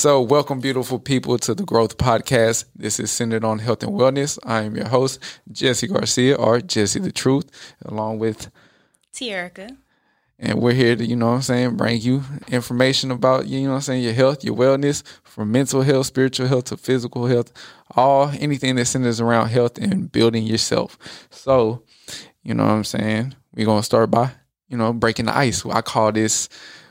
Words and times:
So, 0.00 0.22
welcome, 0.22 0.60
beautiful 0.60 0.98
people, 0.98 1.36
to 1.40 1.54
the 1.54 1.62
Growth 1.62 1.98
Podcast. 1.98 2.64
This 2.74 2.98
is 2.98 3.10
centered 3.10 3.44
on 3.44 3.58
health 3.58 3.82
and 3.82 3.92
wellness. 3.92 4.38
I 4.46 4.62
am 4.62 4.74
your 4.74 4.88
host, 4.88 5.18
Jesse 5.52 5.88
Garcia, 5.88 6.36
or 6.36 6.62
Jesse 6.62 7.00
the 7.00 7.12
Truth, 7.12 7.50
along 7.84 8.18
with 8.18 8.50
Tierica. 9.12 9.76
And 10.38 10.58
we're 10.58 10.72
here 10.72 10.96
to, 10.96 11.04
you 11.04 11.16
know 11.16 11.26
what 11.26 11.34
I'm 11.34 11.42
saying, 11.42 11.76
bring 11.76 12.00
you 12.00 12.24
information 12.48 13.10
about, 13.10 13.46
you 13.46 13.60
know 13.64 13.72
what 13.72 13.74
I'm 13.74 13.82
saying, 13.82 14.02
your 14.02 14.14
health, 14.14 14.42
your 14.42 14.56
wellness, 14.56 15.02
from 15.22 15.52
mental 15.52 15.82
health, 15.82 16.06
spiritual 16.06 16.46
health 16.46 16.64
to 16.64 16.78
physical 16.78 17.26
health, 17.26 17.52
all 17.94 18.32
anything 18.38 18.76
that 18.76 18.86
centers 18.86 19.20
around 19.20 19.48
health 19.48 19.76
and 19.76 20.10
building 20.10 20.44
yourself. 20.44 20.96
So, 21.28 21.82
you 22.42 22.54
know 22.54 22.64
what 22.64 22.72
I'm 22.72 22.84
saying? 22.84 23.34
We're 23.54 23.66
going 23.66 23.80
to 23.80 23.84
start 23.84 24.10
by, 24.10 24.32
you 24.66 24.78
know, 24.78 24.94
breaking 24.94 25.26
the 25.26 25.36
ice. 25.36 25.66
I 25.66 25.82
call 25.82 26.10
this, 26.10 26.48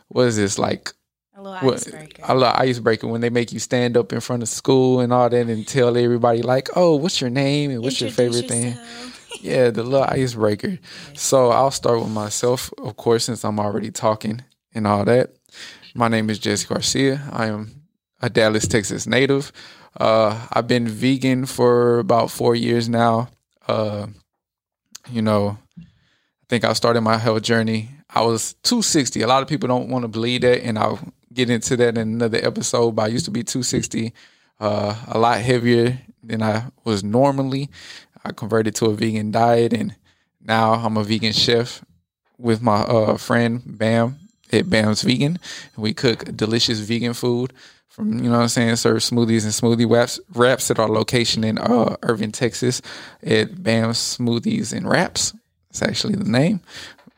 what 0.10 0.28
is 0.28 0.36
this, 0.36 0.60
like 0.60 0.94
a 1.40 1.42
little 1.42 1.72
icebreaker. 1.72 2.22
A 2.26 2.34
little 2.36 2.54
icebreaker 2.56 3.08
when 3.08 3.22
they 3.22 3.30
make 3.30 3.52
you 3.52 3.60
stand 3.60 3.96
up 3.96 4.12
in 4.12 4.20
front 4.20 4.44
of 4.44 4.50
school 4.50 5.00
and 5.00 5.14
all 5.14 5.30
that 5.30 5.48
and 5.48 5.68
tell 5.68 5.96
everybody 5.98 6.42
like, 6.42 6.70
oh, 6.76 6.96
what's 6.96 7.22
your 7.22 7.30
name 7.30 7.72
and 7.72 7.82
what's 7.82 8.02
Introduce 8.02 8.18
your 8.18 8.26
favorite 8.50 8.54
yourself. 8.54 8.86
thing? 8.88 9.06
Yeah, 9.42 9.70
the 9.70 9.84
little 9.84 10.06
icebreaker. 10.10 10.80
So 11.14 11.52
I'll 11.52 11.72
start 11.72 12.00
with 12.00 12.10
myself, 12.10 12.74
of 12.78 12.98
course, 12.98 13.24
since 13.26 13.46
I'm 13.46 13.58
already 13.58 13.90
talking 13.90 14.44
and 14.74 14.86
all 14.86 15.06
that. 15.06 15.34
My 15.96 16.10
name 16.10 16.30
is 16.30 16.40
Jesse 16.40 16.68
Garcia. 16.68 17.22
I 17.32 17.46
am 17.46 17.84
a 18.22 18.30
Dallas, 18.30 18.68
Texas 18.68 19.08
native. 19.08 19.54
Uh, 19.98 20.46
I've 20.52 20.68
been 20.68 20.90
vegan 20.90 21.46
for 21.46 22.00
about 22.00 22.32
four 22.32 22.54
years 22.54 22.90
now. 22.90 23.30
Uh, 23.66 24.08
you 25.10 25.22
know, 25.22 25.58
I 25.80 25.84
think 26.50 26.66
I 26.66 26.74
started 26.74 27.02
my 27.02 27.18
health 27.18 27.44
journey. 27.44 27.92
I 28.10 28.24
was 28.24 28.56
260. 28.64 29.22
A 29.22 29.28
lot 29.28 29.42
of 29.42 29.48
people 29.48 29.68
don't 29.68 29.90
want 29.90 30.04
to 30.04 30.10
believe 30.10 30.42
that, 30.42 30.66
and 30.66 30.78
I'll 30.78 31.00
get 31.34 31.50
into 31.50 31.78
that 31.78 31.98
in 31.98 32.14
another 32.14 32.40
episode. 32.42 32.92
But 32.92 33.04
I 33.04 33.08
used 33.08 33.26
to 33.26 33.32
be 33.32 33.44
260, 33.44 34.14
uh, 34.60 34.96
a 35.08 35.18
lot 35.18 35.40
heavier 35.42 36.00
than 36.24 36.42
I 36.44 36.66
was 36.84 37.04
normally. 37.04 37.70
I 38.24 38.32
converted 38.32 38.76
to 38.76 38.88
a 38.88 38.94
vegan 38.94 39.32
diet, 39.32 39.74
and 39.74 39.96
now 40.42 40.74
I'm 40.74 40.98
a 40.98 41.04
vegan 41.04 41.34
chef 41.34 41.84
with 42.38 42.62
my 42.62 42.82
uh, 42.82 43.18
friend 43.18 43.62
Bam 43.66 44.18
at 44.52 44.70
Bam's 44.70 45.02
Vegan. 45.02 45.40
We 45.78 45.94
cook 45.94 46.36
delicious 46.36 46.80
vegan 46.80 47.14
food 47.14 47.54
from 48.00 48.24
you 48.24 48.30
know 48.30 48.38
what 48.38 48.44
I'm 48.44 48.48
saying, 48.48 48.76
serve 48.78 49.00
smoothies 49.00 49.44
and 49.44 49.52
smoothie 49.52 49.90
wraps 49.90 50.22
wraps 50.34 50.72
at 50.72 50.80
our 50.80 50.88
location 50.88 51.44
in 51.44 51.58
uh, 51.58 51.98
Irving, 52.04 52.32
Texas, 52.32 52.82
at 53.24 53.62
Bam's 53.62 53.98
Smoothies 53.98 54.72
and 54.72 54.88
Wraps. 54.88 55.34
It's 55.70 55.82
actually 55.82 56.16
the 56.16 56.24
name. 56.30 56.62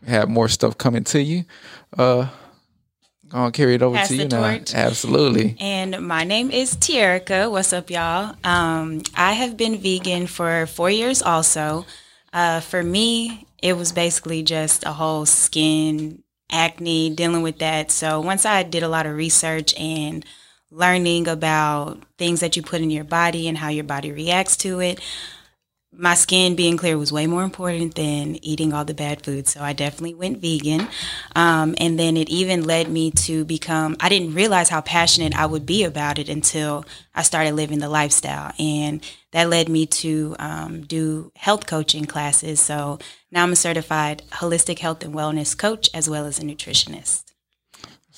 We 0.02 0.10
have 0.10 0.28
more 0.28 0.48
stuff 0.48 0.78
coming 0.80 1.04
to 1.04 1.22
you. 1.22 1.44
Uh, 1.96 2.30
Gonna 3.32 3.52
carry 3.52 3.76
it 3.76 3.82
over 3.82 3.96
Pass 3.96 4.10
to 4.10 4.16
you 4.18 4.28
now. 4.28 4.42
torch. 4.42 4.74
Absolutely. 4.74 5.56
And 5.60 6.06
my 6.06 6.26
name 6.26 6.52
is 6.52 6.76
Tierica. 6.76 7.50
What's 7.50 7.72
up, 7.72 7.90
y'all? 7.90 8.36
Um, 8.44 9.04
I 9.16 9.34
have 9.34 9.56
been 9.56 9.78
vegan 9.78 10.28
for 10.28 10.66
four 10.66 10.90
years 10.90 11.22
also. 11.22 11.86
Uh, 12.34 12.60
for 12.60 12.84
me, 12.84 13.46
it 13.62 13.78
was 13.78 13.94
basically 13.94 14.44
just 14.44 14.86
a 14.86 14.92
whole 14.92 15.26
skin 15.26 16.24
acne, 16.52 17.10
dealing 17.12 17.42
with 17.42 17.60
that. 17.60 17.90
So 17.90 18.20
once 18.20 18.46
I 18.46 18.64
did 18.64 18.84
a 18.84 18.90
lot 18.90 19.06
of 19.06 19.16
research 19.16 19.74
and 19.80 20.26
learning 20.70 21.28
about 21.30 22.00
things 22.18 22.42
that 22.42 22.58
you 22.58 22.62
put 22.62 22.82
in 22.82 22.92
your 22.92 23.06
body 23.06 23.48
and 23.48 23.58
how 23.58 23.70
your 23.70 23.86
body 23.86 24.12
reacts 24.12 24.58
to 24.58 24.82
it, 24.82 25.00
my 25.94 26.14
skin 26.14 26.56
being 26.56 26.78
clear 26.78 26.98
was 26.98 27.12
way 27.12 27.28
more 27.28 27.44
important 27.44 27.96
than 27.96 28.44
eating 28.44 28.74
all 28.74 28.86
the 28.86 28.94
bad 28.94 29.24
food. 29.24 29.48
So 29.48 29.62
I 29.62 29.74
definitely 29.74 30.14
went 30.14 30.38
vegan. 30.38 30.88
Um, 31.36 31.76
and 31.78 32.00
then 32.00 32.16
it 32.16 32.30
even 32.30 32.64
led 32.64 32.90
me 32.90 33.12
to 33.12 33.44
become, 33.44 33.98
I 34.00 34.08
didn't 34.08 34.34
realize 34.34 34.70
how 34.70 34.80
passionate 34.82 35.36
I 35.36 35.46
would 35.46 35.66
be 35.66 35.84
about 35.84 36.18
it 36.18 36.30
until 36.30 36.86
I 37.14 37.24
started 37.24 37.56
living 37.56 37.80
the 37.80 37.90
lifestyle. 37.90 38.54
And 38.58 39.06
that 39.32 39.50
led 39.50 39.68
me 39.68 39.86
to 39.86 40.36
um, 40.40 40.82
do 40.82 41.34
health 41.36 41.68
coaching 41.68 42.06
classes. 42.06 42.62
So 42.62 43.00
now 43.30 43.44
I'm 43.44 43.52
a 43.52 43.58
certified 43.58 44.24
holistic 44.32 44.80
health 44.80 45.04
and 45.04 45.14
wellness 45.14 45.58
coach 45.58 45.90
as 45.94 46.10
well 46.10 46.26
as 46.26 46.40
a 46.40 46.44
nutritionist. 46.44 47.31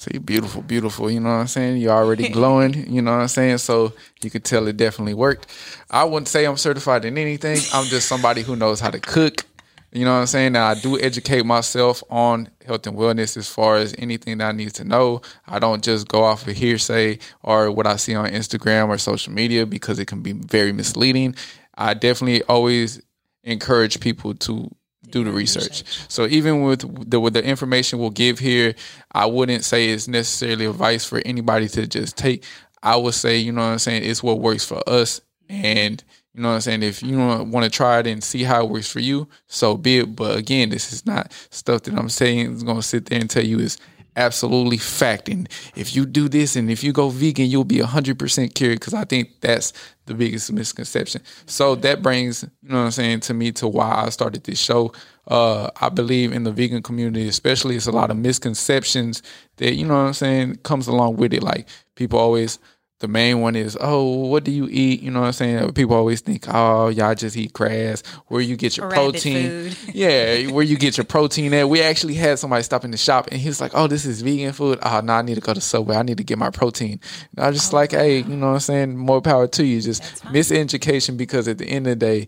See, 0.04 0.18
beautiful, 0.18 0.62
beautiful. 0.62 1.10
You 1.10 1.22
know 1.22 1.30
what 1.30 1.36
I'm 1.36 1.48
saying? 1.48 1.78
You're 1.78 1.94
already 1.94 2.28
glowing. 2.38 2.92
You 2.94 3.02
know 3.02 3.12
what 3.12 3.22
I'm 3.22 3.30
saying? 3.30 3.60
So 3.60 3.94
you 4.22 4.30
could 4.30 4.44
tell 4.44 4.68
it 4.68 4.76
definitely 4.76 5.14
worked. 5.14 5.48
I 5.90 6.04
wouldn't 6.04 6.28
say 6.28 6.44
I'm 6.44 6.58
certified 6.58 7.06
in 7.06 7.18
anything. 7.18 7.58
I'm 7.74 7.86
just 7.86 8.10
somebody 8.10 8.42
who 8.42 8.58
knows 8.58 8.82
how 8.82 8.90
to 8.90 9.00
cook. 9.00 9.46
You 9.94 10.04
know 10.04 10.14
what 10.14 10.20
I'm 10.20 10.28
saying? 10.28 10.54
Now 10.54 10.68
I 10.68 10.74
do 10.74 11.00
educate 11.00 11.46
myself 11.46 12.04
on 12.10 12.50
health 12.66 12.86
and 12.86 12.98
wellness 12.98 13.38
as 13.38 13.48
far 13.48 13.78
as 13.78 13.96
anything 13.98 14.40
that 14.40 14.50
I 14.50 14.52
need 14.52 14.74
to 14.74 14.84
know. 14.84 15.22
I 15.48 15.60
don't 15.60 15.82
just 15.82 16.10
go 16.10 16.26
off 16.26 16.46
of 16.48 16.54
hearsay 16.58 17.20
or 17.42 17.72
what 17.72 17.88
I 17.88 17.96
see 17.96 18.14
on 18.14 18.28
Instagram 18.28 18.90
or 18.90 18.98
social 18.98 19.32
media 19.32 19.66
because 19.66 20.00
it 20.00 20.08
can 20.08 20.22
be 20.22 20.34
very 20.34 20.74
misleading. 20.74 21.36
I 21.76 21.94
definitely 21.94 22.44
always 22.44 23.02
encourage 23.44 24.02
people 24.02 24.34
to 24.34 24.70
do 25.14 25.24
the 25.24 25.32
research. 25.32 25.84
So 26.10 26.26
even 26.26 26.64
with 26.64 27.10
the 27.10 27.20
with 27.20 27.34
the 27.34 27.44
information 27.44 28.00
we'll 28.00 28.10
give 28.10 28.40
here, 28.40 28.74
I 29.12 29.28
wouldn't 29.28 29.64
say 29.64 29.90
it's 29.90 30.08
necessarily 30.08 30.66
advice 30.66 31.06
for 31.06 31.22
anybody 31.24 31.68
to 31.70 31.88
just 31.88 32.18
take. 32.18 32.44
I 32.82 32.98
would 32.98 33.14
say, 33.14 33.38
you 33.38 33.52
know 33.52 33.62
what 33.62 33.68
I'm 33.68 33.80
saying, 33.80 34.04
it's 34.04 34.24
what 34.24 34.40
works 34.40 34.66
for 34.66 34.82
us. 34.90 35.22
And 35.48 36.04
you 36.34 36.42
know 36.42 36.50
what 36.50 36.56
I'm 36.56 36.62
saying? 36.62 36.84
If 36.84 37.04
you 37.04 37.18
want 37.18 37.64
to 37.64 37.70
try 37.70 38.00
it 38.00 38.08
and 38.08 38.24
see 38.24 38.44
how 38.44 38.66
it 38.66 38.72
works 38.72 38.92
for 38.92 39.00
you, 39.00 39.28
so 39.48 39.78
be 39.78 40.00
it. 40.00 40.16
But 40.16 40.36
again, 40.36 40.70
this 40.70 40.92
is 40.92 41.06
not 41.06 41.32
stuff 41.52 41.84
that 41.84 41.94
I'm 41.94 42.10
saying 42.10 42.54
is 42.54 42.64
gonna 42.64 42.82
sit 42.82 43.06
there 43.06 43.20
and 43.20 43.30
tell 43.30 43.46
you 43.46 43.60
is 43.60 43.78
absolutely 44.16 44.78
fact. 44.78 45.30
And 45.30 45.50
if 45.76 45.96
you 45.96 46.06
do 46.06 46.30
this 46.30 46.56
and 46.56 46.70
if 46.70 46.84
you 46.84 46.94
go 46.94 47.10
vegan, 47.10 47.48
you'll 47.48 47.64
be 47.64 47.78
100% 47.78 48.54
cured 48.54 48.80
because 48.80 48.94
I 48.94 49.06
think 49.06 49.42
that's 49.42 49.74
the 50.06 50.14
biggest 50.14 50.52
misconception. 50.52 51.22
So 51.46 51.76
that 51.76 52.02
brings, 52.02 52.44
you 52.44 52.70
know 52.70 52.80
what 52.80 52.86
I'm 52.86 52.92
saying, 52.92 53.22
to 53.22 53.34
me 53.34 53.52
to 53.54 53.68
why 53.68 54.04
I 54.06 54.10
started 54.10 54.44
this 54.44 54.60
show. 54.60 54.94
Uh, 55.28 55.70
I 55.80 55.90
believe 55.90 56.34
in 56.34 56.44
the 56.44 56.52
vegan 56.52 56.84
community, 56.84 57.28
especially, 57.28 57.76
it's 57.76 57.88
a 57.88 57.92
lot 57.92 58.12
of 58.12 58.18
misconceptions 58.18 59.24
that, 59.58 59.76
you 59.76 59.86
know 59.86 59.96
what 59.96 60.08
I'm 60.08 60.14
saying, 60.14 60.56
comes 60.58 60.88
along 60.88 61.16
with 61.16 61.34
it. 61.34 61.44
Like 61.44 61.68
people 61.96 62.20
always, 62.20 62.60
the 63.04 63.10
main 63.10 63.42
one 63.42 63.58
is, 63.58 63.78
oh, 63.82 64.28
what 64.28 64.46
do 64.46 64.52
you 64.52 64.70
eat? 64.72 65.02
You 65.02 65.12
know 65.12 65.20
what 65.20 65.28
I'm 65.28 65.34
saying? 65.34 65.74
People 65.74 65.98
always 65.98 66.22
think, 66.22 66.46
oh, 66.48 66.88
y'all 66.88 67.14
just 67.14 67.36
eat 67.36 67.52
grass. 67.52 68.02
Where 68.28 68.40
you 68.40 68.56
get 68.56 68.78
your 68.78 68.88
rabbit 68.88 69.12
protein? 69.12 69.76
yeah, 69.94 70.48
where 70.48 70.64
you 70.64 70.78
get 70.78 70.96
your 70.96 71.04
protein 71.04 71.54
at. 71.54 71.68
We 71.68 71.82
actually 71.82 72.14
had 72.14 72.40
somebody 72.40 72.64
stop 72.64 72.86
in 72.86 72.92
the 72.92 72.98
shop 72.98 73.28
and 73.30 73.42
he 73.42 73.50
was 73.50 73.60
like, 73.60 73.72
oh, 73.76 73.88
this 73.88 74.06
is 74.06 74.22
vegan 74.22 74.54
food. 74.54 74.80
Ah, 74.82 75.00
oh, 75.00 75.06
no, 75.06 75.16
I 75.16 75.22
need 75.22 75.36
to 75.36 75.42
go 75.42 75.54
to 75.54 75.60
Subway. 75.60 75.98
I 75.98 76.04
need 76.04 76.16
to 76.16 76.24
get 76.24 76.38
my 76.38 76.50
protein. 76.50 77.02
And 77.36 77.46
I 77.46 77.50
was 77.50 77.58
just 77.58 77.74
like, 77.74 77.92
hey, 77.92 78.20
you 78.20 78.38
know 78.38 78.48
what 78.48 78.54
I'm 78.54 78.60
saying? 78.62 78.96
More 78.96 79.22
power 79.22 79.50
to 79.50 79.66
you. 79.66 79.82
Just 79.82 80.02
miseducation 80.28 81.18
because 81.18 81.50
at 81.50 81.58
the 81.58 81.66
end 81.66 81.86
of 81.88 82.00
the 82.00 82.06
day, 82.06 82.28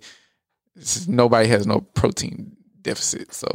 nobody 1.07 1.47
has 1.47 1.65
no 1.65 1.79
protein 1.79 2.51
deficit. 2.81 3.33
So, 3.33 3.47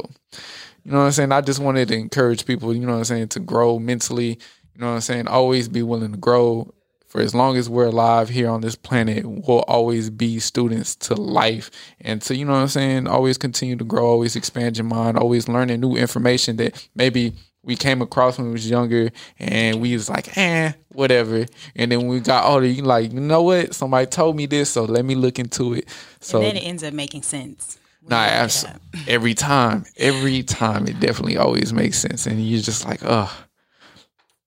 you 0.83 0.91
know 0.91 0.97
what 0.97 1.05
I'm 1.05 1.11
saying? 1.11 1.31
I 1.31 1.41
just 1.41 1.59
wanted 1.59 1.89
to 1.89 1.95
encourage 1.95 2.47
people, 2.47 2.73
you 2.73 2.81
know 2.81 2.93
what 2.93 2.97
I'm 2.97 3.05
saying, 3.05 3.27
to 3.27 3.39
grow 3.39 3.77
mentally. 3.77 4.39
You 4.73 4.81
know 4.81 4.87
what 4.87 4.93
I'm 4.93 5.01
saying? 5.01 5.27
Always 5.27 5.67
be 5.67 5.83
willing 5.83 6.13
to 6.13 6.17
grow. 6.17 6.73
For 7.11 7.19
as 7.19 7.35
long 7.35 7.57
as 7.57 7.69
we're 7.69 7.87
alive 7.87 8.29
here 8.29 8.49
on 8.49 8.61
this 8.61 8.77
planet, 8.77 9.25
we'll 9.25 9.65
always 9.67 10.09
be 10.09 10.39
students 10.39 10.95
to 10.95 11.13
life 11.13 11.69
and 11.99 12.21
to, 12.21 12.37
you 12.37 12.45
know 12.45 12.53
what 12.53 12.59
I'm 12.59 12.67
saying, 12.69 13.07
always 13.07 13.37
continue 13.37 13.75
to 13.75 13.83
grow, 13.83 14.05
always 14.05 14.37
expand 14.37 14.77
your 14.77 14.85
mind, 14.85 15.17
always 15.17 15.49
learning 15.49 15.81
new 15.81 15.97
information 15.97 16.55
that 16.55 16.87
maybe 16.95 17.33
we 17.63 17.75
came 17.75 18.01
across 18.01 18.37
when 18.37 18.47
we 18.47 18.53
was 18.53 18.69
younger 18.69 19.09
and 19.39 19.81
we 19.81 19.91
was 19.91 20.09
like, 20.09 20.37
eh, 20.37 20.71
whatever. 20.93 21.45
And 21.75 21.91
then 21.91 21.99
when 21.99 22.07
we 22.07 22.21
got 22.21 22.45
older, 22.45 22.65
you 22.65 22.83
like, 22.83 23.11
you 23.11 23.19
know 23.19 23.43
what? 23.43 23.75
Somebody 23.75 24.05
told 24.05 24.37
me 24.37 24.45
this, 24.45 24.69
so 24.69 24.85
let 24.85 25.03
me 25.03 25.15
look 25.15 25.37
into 25.37 25.73
it. 25.73 25.89
So 26.21 26.37
and 26.37 26.47
then 26.47 26.55
it 26.55 26.65
ends 26.65 26.81
up 26.81 26.93
making 26.93 27.23
sense. 27.23 27.77
Nah, 28.07 28.23
abs- 28.23 28.65
every 29.05 29.33
time, 29.33 29.83
every 29.97 30.43
time, 30.43 30.87
it 30.87 31.01
definitely 31.01 31.35
always 31.35 31.73
makes 31.73 31.97
sense, 31.97 32.25
and 32.25 32.41
you're 32.41 32.61
just 32.61 32.85
like, 32.85 33.01
ugh. 33.03 33.29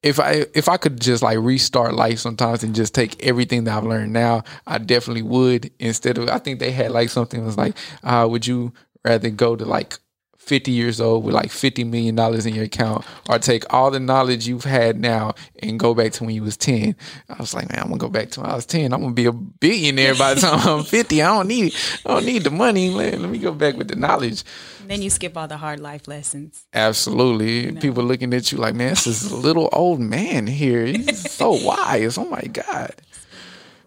If 0.04 0.20
I 0.20 0.44
if 0.54 0.68
I 0.68 0.76
could 0.76 1.00
just 1.00 1.22
like 1.22 1.38
restart 1.38 1.94
life 1.94 2.18
sometimes 2.18 2.62
and 2.62 2.74
just 2.74 2.94
take 2.94 3.24
everything 3.24 3.64
that 3.64 3.76
I've 3.76 3.84
learned 3.84 4.12
now, 4.12 4.44
I 4.66 4.78
definitely 4.78 5.22
would. 5.22 5.70
Instead 5.78 6.18
of, 6.18 6.28
I 6.28 6.38
think 6.38 6.60
they 6.60 6.72
had 6.72 6.90
like 6.92 7.08
something 7.08 7.40
that 7.40 7.46
was 7.46 7.56
like, 7.56 7.74
uh, 8.02 8.28
would 8.30 8.46
you 8.46 8.74
rather 9.02 9.30
go 9.30 9.56
to 9.56 9.64
like 9.64 9.98
50 10.44 10.70
years 10.70 11.00
old 11.00 11.24
with 11.24 11.34
like 11.34 11.50
50 11.50 11.84
million 11.84 12.14
dollars 12.14 12.44
in 12.46 12.54
your 12.54 12.64
account 12.64 13.04
or 13.28 13.38
take 13.38 13.72
all 13.72 13.90
the 13.90 13.98
knowledge 13.98 14.46
you've 14.46 14.64
had 14.64 15.00
now 15.00 15.34
and 15.62 15.80
go 15.80 15.94
back 15.94 16.12
to 16.12 16.24
when 16.24 16.34
you 16.34 16.42
was 16.42 16.56
10 16.56 16.94
i 17.30 17.36
was 17.38 17.54
like 17.54 17.68
man 17.70 17.80
i'm 17.80 17.88
gonna 17.88 17.98
go 17.98 18.08
back 18.08 18.30
to 18.30 18.40
when 18.40 18.50
i 18.50 18.54
was 18.54 18.66
10 18.66 18.92
i'm 18.92 19.00
gonna 19.00 19.14
be 19.14 19.24
a 19.24 19.32
billionaire 19.32 20.14
by 20.14 20.34
the 20.34 20.40
time 20.42 20.60
i'm 20.68 20.84
50 20.84 21.22
i 21.22 21.26
don't 21.26 21.48
need 21.48 21.74
i 22.04 22.10
don't 22.10 22.26
need 22.26 22.44
the 22.44 22.50
money. 22.50 22.90
Let, 22.90 23.18
let 23.18 23.30
me 23.30 23.38
go 23.38 23.52
back 23.52 23.76
with 23.76 23.88
the 23.88 23.96
knowledge. 23.96 24.44
And 24.82 24.90
then 24.90 25.00
you 25.00 25.08
skip 25.08 25.36
all 25.36 25.48
the 25.48 25.56
hard 25.56 25.80
life 25.80 26.06
lessons. 26.06 26.66
absolutely. 26.74 27.72
People 27.80 28.04
looking 28.04 28.34
at 28.34 28.52
you 28.52 28.58
like 28.58 28.74
man 28.74 28.90
this 28.90 29.06
is 29.06 29.30
a 29.32 29.36
little 29.36 29.70
old 29.72 29.98
man 30.00 30.46
here. 30.46 30.84
He's 30.84 31.30
so 31.30 31.52
wise. 31.64 32.18
Oh 32.18 32.26
my 32.26 32.42
god. 32.42 32.92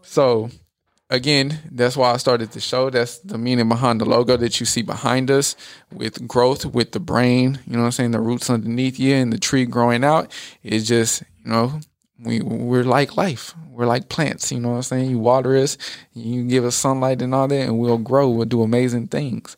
So 0.02 0.50
again, 1.10 1.60
that's 1.72 1.96
why 1.96 2.12
I 2.12 2.18
started 2.18 2.52
the 2.52 2.60
show. 2.60 2.90
That's 2.90 3.20
the 3.20 3.38
meaning 3.38 3.70
behind 3.70 4.02
the 4.02 4.06
logo 4.06 4.38
that 4.38 4.60
you 4.60 4.66
see 4.66 4.82
behind 4.82 5.32
us 5.32 5.56
with 5.92 6.28
growth, 6.28 6.66
with 6.66 6.92
the 6.92 7.00
brain, 7.00 7.60
you 7.66 7.74
know 7.74 7.80
what 7.80 7.86
I'm 7.86 7.92
saying? 7.92 8.12
The 8.12 8.20
roots 8.20 8.50
underneath 8.50 9.00
you 9.00 9.16
and 9.16 9.32
the 9.32 9.38
tree 9.38 9.66
growing 9.66 10.04
out. 10.04 10.32
It's 10.64 10.88
just, 10.88 11.24
you 11.44 11.52
know, 11.52 11.80
we 12.20 12.42
we're 12.42 12.84
like 12.84 13.16
life. 13.16 13.54
We're 13.70 13.86
like 13.86 14.10
plants. 14.10 14.52
You 14.52 14.60
know 14.60 14.70
what 14.70 14.76
I'm 14.78 14.84
saying? 14.84 15.10
You 15.12 15.20
water 15.20 15.56
us, 15.56 15.78
you 16.14 16.44
give 16.44 16.66
us 16.66 16.76
sunlight 16.76 17.22
and 17.22 17.34
all 17.34 17.48
that, 17.48 17.62
and 17.62 17.78
we'll 17.78 18.00
grow. 18.00 18.30
We'll 18.30 18.46
do 18.46 18.64
amazing 18.64 19.08
things. 19.08 19.56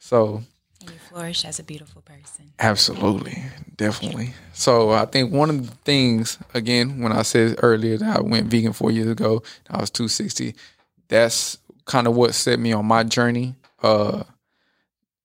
So 0.00 0.42
And 0.80 0.90
you 0.90 0.98
flourish 0.98 1.44
as 1.44 1.60
a 1.60 1.62
beautiful 1.62 2.02
person. 2.02 2.52
Absolutely, 2.58 3.44
definitely. 3.76 4.34
So 4.52 4.90
I 4.90 5.06
think 5.06 5.32
one 5.32 5.50
of 5.50 5.70
the 5.70 5.76
things, 5.84 6.36
again, 6.52 7.00
when 7.00 7.12
I 7.12 7.22
said 7.22 7.60
earlier 7.62 7.96
that 7.98 8.18
I 8.18 8.20
went 8.20 8.48
vegan 8.48 8.72
four 8.72 8.90
years 8.90 9.08
ago, 9.08 9.42
I 9.70 9.80
was 9.80 9.90
two 9.90 10.08
sixty. 10.08 10.56
That's 11.10 11.58
kind 11.84 12.06
of 12.06 12.16
what 12.16 12.34
set 12.34 12.58
me 12.58 12.72
on 12.72 12.86
my 12.86 13.02
journey. 13.02 13.56
Uh, 13.82 14.22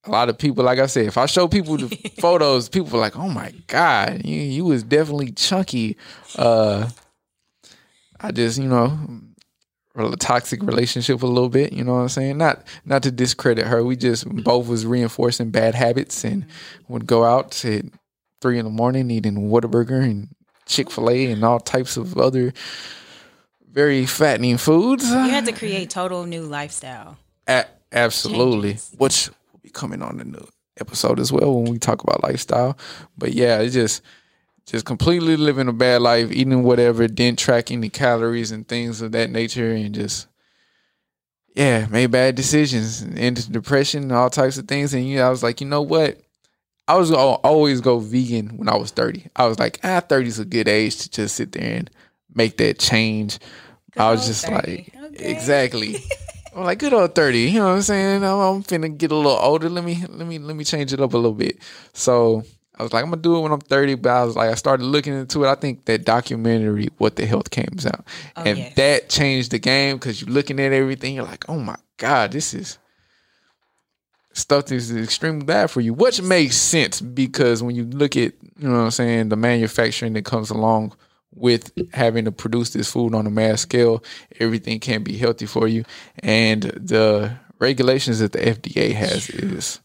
a 0.03 0.11
lot 0.11 0.29
of 0.29 0.37
people, 0.37 0.63
like 0.63 0.79
I 0.79 0.87
said, 0.87 1.05
if 1.05 1.17
I 1.17 1.27
show 1.27 1.47
people 1.47 1.77
the 1.77 1.87
photos, 2.19 2.69
people 2.69 2.97
are 2.97 2.99
like, 2.99 3.17
"Oh 3.17 3.29
my 3.29 3.53
god, 3.67 4.25
you 4.25 4.41
you 4.41 4.65
was 4.65 4.83
definitely 4.83 5.31
chunky." 5.31 5.97
Uh, 6.35 6.89
I 8.19 8.31
just, 8.31 8.57
you 8.57 8.67
know, 8.67 8.97
a 9.95 10.15
toxic 10.17 10.61
relationship 10.63 11.21
a 11.21 11.27
little 11.27 11.49
bit. 11.49 11.71
You 11.73 11.83
know 11.83 11.93
what 11.93 11.99
I'm 11.99 12.09
saying? 12.09 12.37
Not 12.37 12.65
not 12.85 13.03
to 13.03 13.11
discredit 13.11 13.67
her. 13.67 13.83
We 13.83 13.95
just 13.95 14.27
both 14.27 14.67
was 14.67 14.85
reinforcing 14.85 15.51
bad 15.51 15.75
habits 15.75 16.23
and 16.23 16.45
would 16.87 17.05
go 17.05 17.23
out 17.23 17.63
at 17.63 17.85
three 18.41 18.59
in 18.59 18.65
the 18.65 18.71
morning 18.71 19.09
eating 19.09 19.49
Whataburger 19.49 20.03
and 20.03 20.29
Chick 20.65 20.91
Fil 20.91 21.09
A 21.09 21.31
and 21.31 21.43
all 21.43 21.59
types 21.59 21.97
of 21.97 22.17
other 22.17 22.53
very 23.75 24.05
fattening 24.05 24.57
foods. 24.57 25.07
You 25.07 25.17
had 25.29 25.45
to 25.45 25.51
create 25.51 25.89
total 25.89 26.25
new 26.25 26.43
lifestyle. 26.43 27.17
A- 27.45 27.65
absolutely, 27.91 28.69
Changes. 28.69 28.95
which 28.97 29.29
will 29.51 29.59
be 29.61 29.69
coming 29.69 30.01
on 30.01 30.17
the 30.17 30.23
new 30.23 30.47
episode 30.79 31.19
as 31.19 31.31
well 31.31 31.61
when 31.61 31.71
we 31.71 31.77
talk 31.77 32.01
about 32.01 32.23
lifestyle. 32.23 32.77
But 33.17 33.33
yeah, 33.33 33.59
it's 33.59 33.73
just 33.73 34.01
just 34.65 34.85
completely 34.85 35.35
living 35.35 35.67
a 35.67 35.73
bad 35.73 36.01
life, 36.01 36.31
eating 36.31 36.63
whatever, 36.63 37.07
didn't 37.07 37.37
track 37.37 37.69
any 37.69 37.89
calories 37.89 38.51
and 38.51 38.67
things 38.67 39.01
of 39.01 39.11
that 39.11 39.29
nature, 39.29 39.73
and 39.73 39.93
just 39.93 40.27
yeah, 41.53 41.85
made 41.87 42.11
bad 42.11 42.35
decisions, 42.35 43.01
and 43.01 43.19
into 43.19 43.51
depression, 43.51 44.03
and 44.03 44.11
all 44.13 44.29
types 44.29 44.57
of 44.57 44.67
things. 44.69 44.93
And 44.93 45.07
you 45.07 45.17
know, 45.17 45.27
I 45.27 45.29
was 45.29 45.43
like, 45.43 45.59
you 45.59 45.67
know 45.67 45.81
what? 45.81 46.19
I 46.87 46.95
was 46.95 47.11
gonna 47.11 47.33
always 47.43 47.81
go 47.81 47.99
vegan 47.99 48.57
when 48.57 48.69
I 48.69 48.77
was 48.77 48.91
thirty. 48.91 49.27
I 49.35 49.47
was 49.47 49.59
like, 49.59 49.81
ah, 49.83 49.99
30 49.99 50.27
is 50.27 50.39
a 50.39 50.45
good 50.45 50.69
age 50.69 50.97
to 50.99 51.09
just 51.09 51.35
sit 51.35 51.51
there 51.51 51.77
and 51.77 51.89
make 52.35 52.57
that 52.57 52.77
change. 52.79 53.39
I 53.97 54.11
was 54.11 54.27
just 54.27 54.45
30. 54.45 54.55
like, 54.55 54.93
Okay. 55.13 55.31
exactly. 55.31 55.95
I'm 56.55 56.63
like 56.63 56.79
good 56.79 56.93
old 56.93 57.13
thirty. 57.15 57.41
You 57.49 57.59
know 57.59 57.67
what 57.69 57.75
I'm 57.75 57.81
saying? 57.81 58.23
I'm, 58.23 58.39
I'm 58.39 58.63
finna 58.63 58.97
get 58.97 59.11
a 59.11 59.15
little 59.15 59.31
older. 59.31 59.69
Let 59.69 59.83
me 59.83 60.03
let 60.07 60.25
me 60.27 60.39
let 60.39 60.55
me 60.55 60.63
change 60.63 60.93
it 60.93 61.01
up 61.01 61.13
a 61.13 61.17
little 61.17 61.33
bit. 61.33 61.57
So 61.93 62.43
I 62.77 62.83
was 62.83 62.93
like, 62.93 63.03
I'm 63.03 63.09
gonna 63.09 63.21
do 63.21 63.35
it 63.35 63.41
when 63.41 63.51
I'm 63.51 63.59
30. 63.59 63.95
But 63.95 64.09
I 64.11 64.23
was 64.23 64.35
like, 64.37 64.49
I 64.49 64.55
started 64.55 64.85
looking 64.85 65.13
into 65.13 65.43
it. 65.43 65.49
I 65.49 65.55
think 65.55 65.83
that 65.85 66.05
documentary, 66.05 66.87
What 66.97 67.17
the 67.17 67.25
Health, 67.25 67.49
came 67.51 67.67
out, 67.85 68.05
Oh, 68.37 68.43
and 68.43 68.57
yes. 68.57 68.75
that 68.75 69.09
changed 69.09 69.51
the 69.51 69.59
game 69.59 69.97
because 69.97 70.21
you're 70.21 70.29
looking 70.29 70.59
at 70.61 70.71
everything. 70.71 71.15
You're 71.15 71.25
like, 71.25 71.43
oh 71.49 71.59
my 71.59 71.75
god, 71.97 72.31
this 72.31 72.53
is 72.53 72.77
stuff 74.33 74.65
that 74.67 74.75
is 74.75 74.95
extremely 74.95 75.45
bad 75.45 75.71
for 75.71 75.81
you. 75.81 75.93
Which 75.93 76.21
makes 76.21 76.55
sense 76.57 76.99
because 77.01 77.63
when 77.63 77.75
you 77.75 77.83
look 77.85 78.15
at, 78.17 78.33
you 78.59 78.67
know 78.67 78.71
what 78.71 78.79
I'm 78.85 78.91
saying, 78.91 79.29
the 79.29 79.35
manufacturing 79.37 80.13
that 80.13 80.25
comes 80.25 80.49
along 80.49 80.93
with 81.35 81.71
having 81.93 82.25
to 82.25 82.31
produce 82.31 82.71
this 82.71 82.91
food 82.91 83.13
on 83.13 83.27
a 83.27 83.29
mass 83.29 83.61
scale, 83.61 84.03
everything 84.39 84.79
can 84.79 85.03
be 85.03 85.17
healthy 85.17 85.45
for 85.45 85.67
you. 85.67 85.83
And 86.19 86.63
the 86.63 87.37
regulations 87.59 88.19
that 88.19 88.31
the 88.31 88.39
FDA 88.39 88.93
has 88.93 89.29
is 89.29 89.79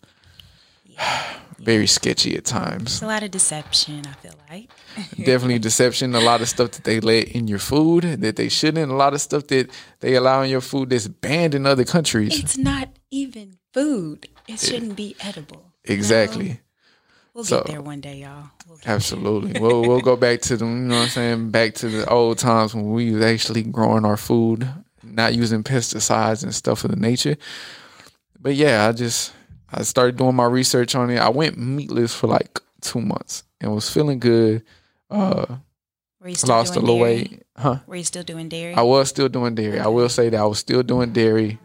very 1.59 1.87
sketchy 1.87 2.37
at 2.37 2.45
times. 2.45 2.95
It's 2.95 3.03
a 3.03 3.07
lot 3.07 3.23
of 3.23 3.31
deception, 3.31 4.03
I 4.07 4.13
feel 4.15 4.35
like. 4.51 4.71
Definitely 5.17 5.59
deception. 5.59 6.15
A 6.15 6.21
lot 6.21 6.41
of 6.41 6.49
stuff 6.49 6.73
that 6.73 6.85
they 6.85 7.01
let 7.01 7.29
in 7.29 7.49
your 7.49 7.59
food 7.59 8.05
that 8.05 8.37
they 8.37 8.49
shouldn't. 8.49 8.91
A 8.91 8.95
lot 8.95 9.15
of 9.15 9.21
stuff 9.21 9.47
that 9.49 9.71
they 10.01 10.15
allow 10.15 10.43
in 10.43 10.51
your 10.51 10.61
food 10.61 10.91
that's 10.91 11.09
banned 11.09 11.55
in 11.55 11.67
other 11.67 11.85
countries. 11.85 12.39
It's 12.39 12.57
not 12.57 12.89
even 13.11 13.59
food. 13.73 14.29
It 14.49 14.61
shouldn't 14.61 14.97
be 14.97 15.17
edible. 15.21 15.73
Exactly. 15.85 16.61
We'll 17.35 17.45
So- 17.45 17.59
get 17.59 17.67
there 17.67 17.83
one 17.83 18.01
day, 18.01 18.19
y'all. 18.23 18.51
We'll 18.69 18.79
Absolutely. 18.87 19.61
We'll 19.61 19.83
we'll 19.83 20.01
go 20.01 20.17
back 20.17 20.41
to 20.43 20.57
the 20.57 20.65
you 20.65 20.71
know 20.71 20.97
what 20.97 21.03
I'm 21.03 21.09
saying, 21.09 21.51
back 21.51 21.75
to 21.77 21.89
the 21.89 22.09
old 22.09 22.39
times 22.39 22.75
when 22.75 22.91
we 22.93 23.13
was 23.13 23.25
actually 23.25 23.63
growing 23.63 24.05
our 24.05 24.17
food, 24.17 24.69
not 25.03 25.35
using 25.35 25.63
pesticides 25.63 26.43
and 26.43 26.55
stuff 26.55 26.85
of 26.85 26.91
the 26.91 26.97
nature. 26.97 27.37
But 28.41 28.55
yeah, 28.55 28.89
I 28.89 28.93
just 28.93 29.33
I 29.73 29.83
started 29.83 30.17
doing 30.17 30.35
my 30.35 30.47
research 30.47 30.95
on 30.95 31.11
it. 31.11 31.19
I 31.19 31.29
went 31.29 31.59
meatless 31.59 32.15
for 32.15 32.27
like 32.27 32.61
two 32.81 33.01
months 33.01 33.45
and 33.61 33.75
was 33.75 33.91
feeling 33.91 34.19
good. 34.19 34.63
Uh 35.11 35.47
Were 36.21 36.29
you 36.29 36.35
still 36.35 36.51
lost 36.51 36.77
a 36.77 36.81
little 36.81 36.99
weight. 36.99 37.43
Huh? 37.57 37.81
Were 37.87 37.97
you 37.97 38.05
still 38.05 38.23
doing 38.23 38.49
dairy? 38.49 38.75
I 38.75 38.83
was 38.83 39.09
still 39.09 39.29
doing 39.29 39.55
dairy. 39.55 39.79
I 39.81 39.89
will 39.89 40.09
say 40.09 40.29
that 40.31 40.41
I 40.41 40.47
was 40.47 40.59
still 40.59 40.83
doing 40.83 41.13
dairy. 41.13 41.59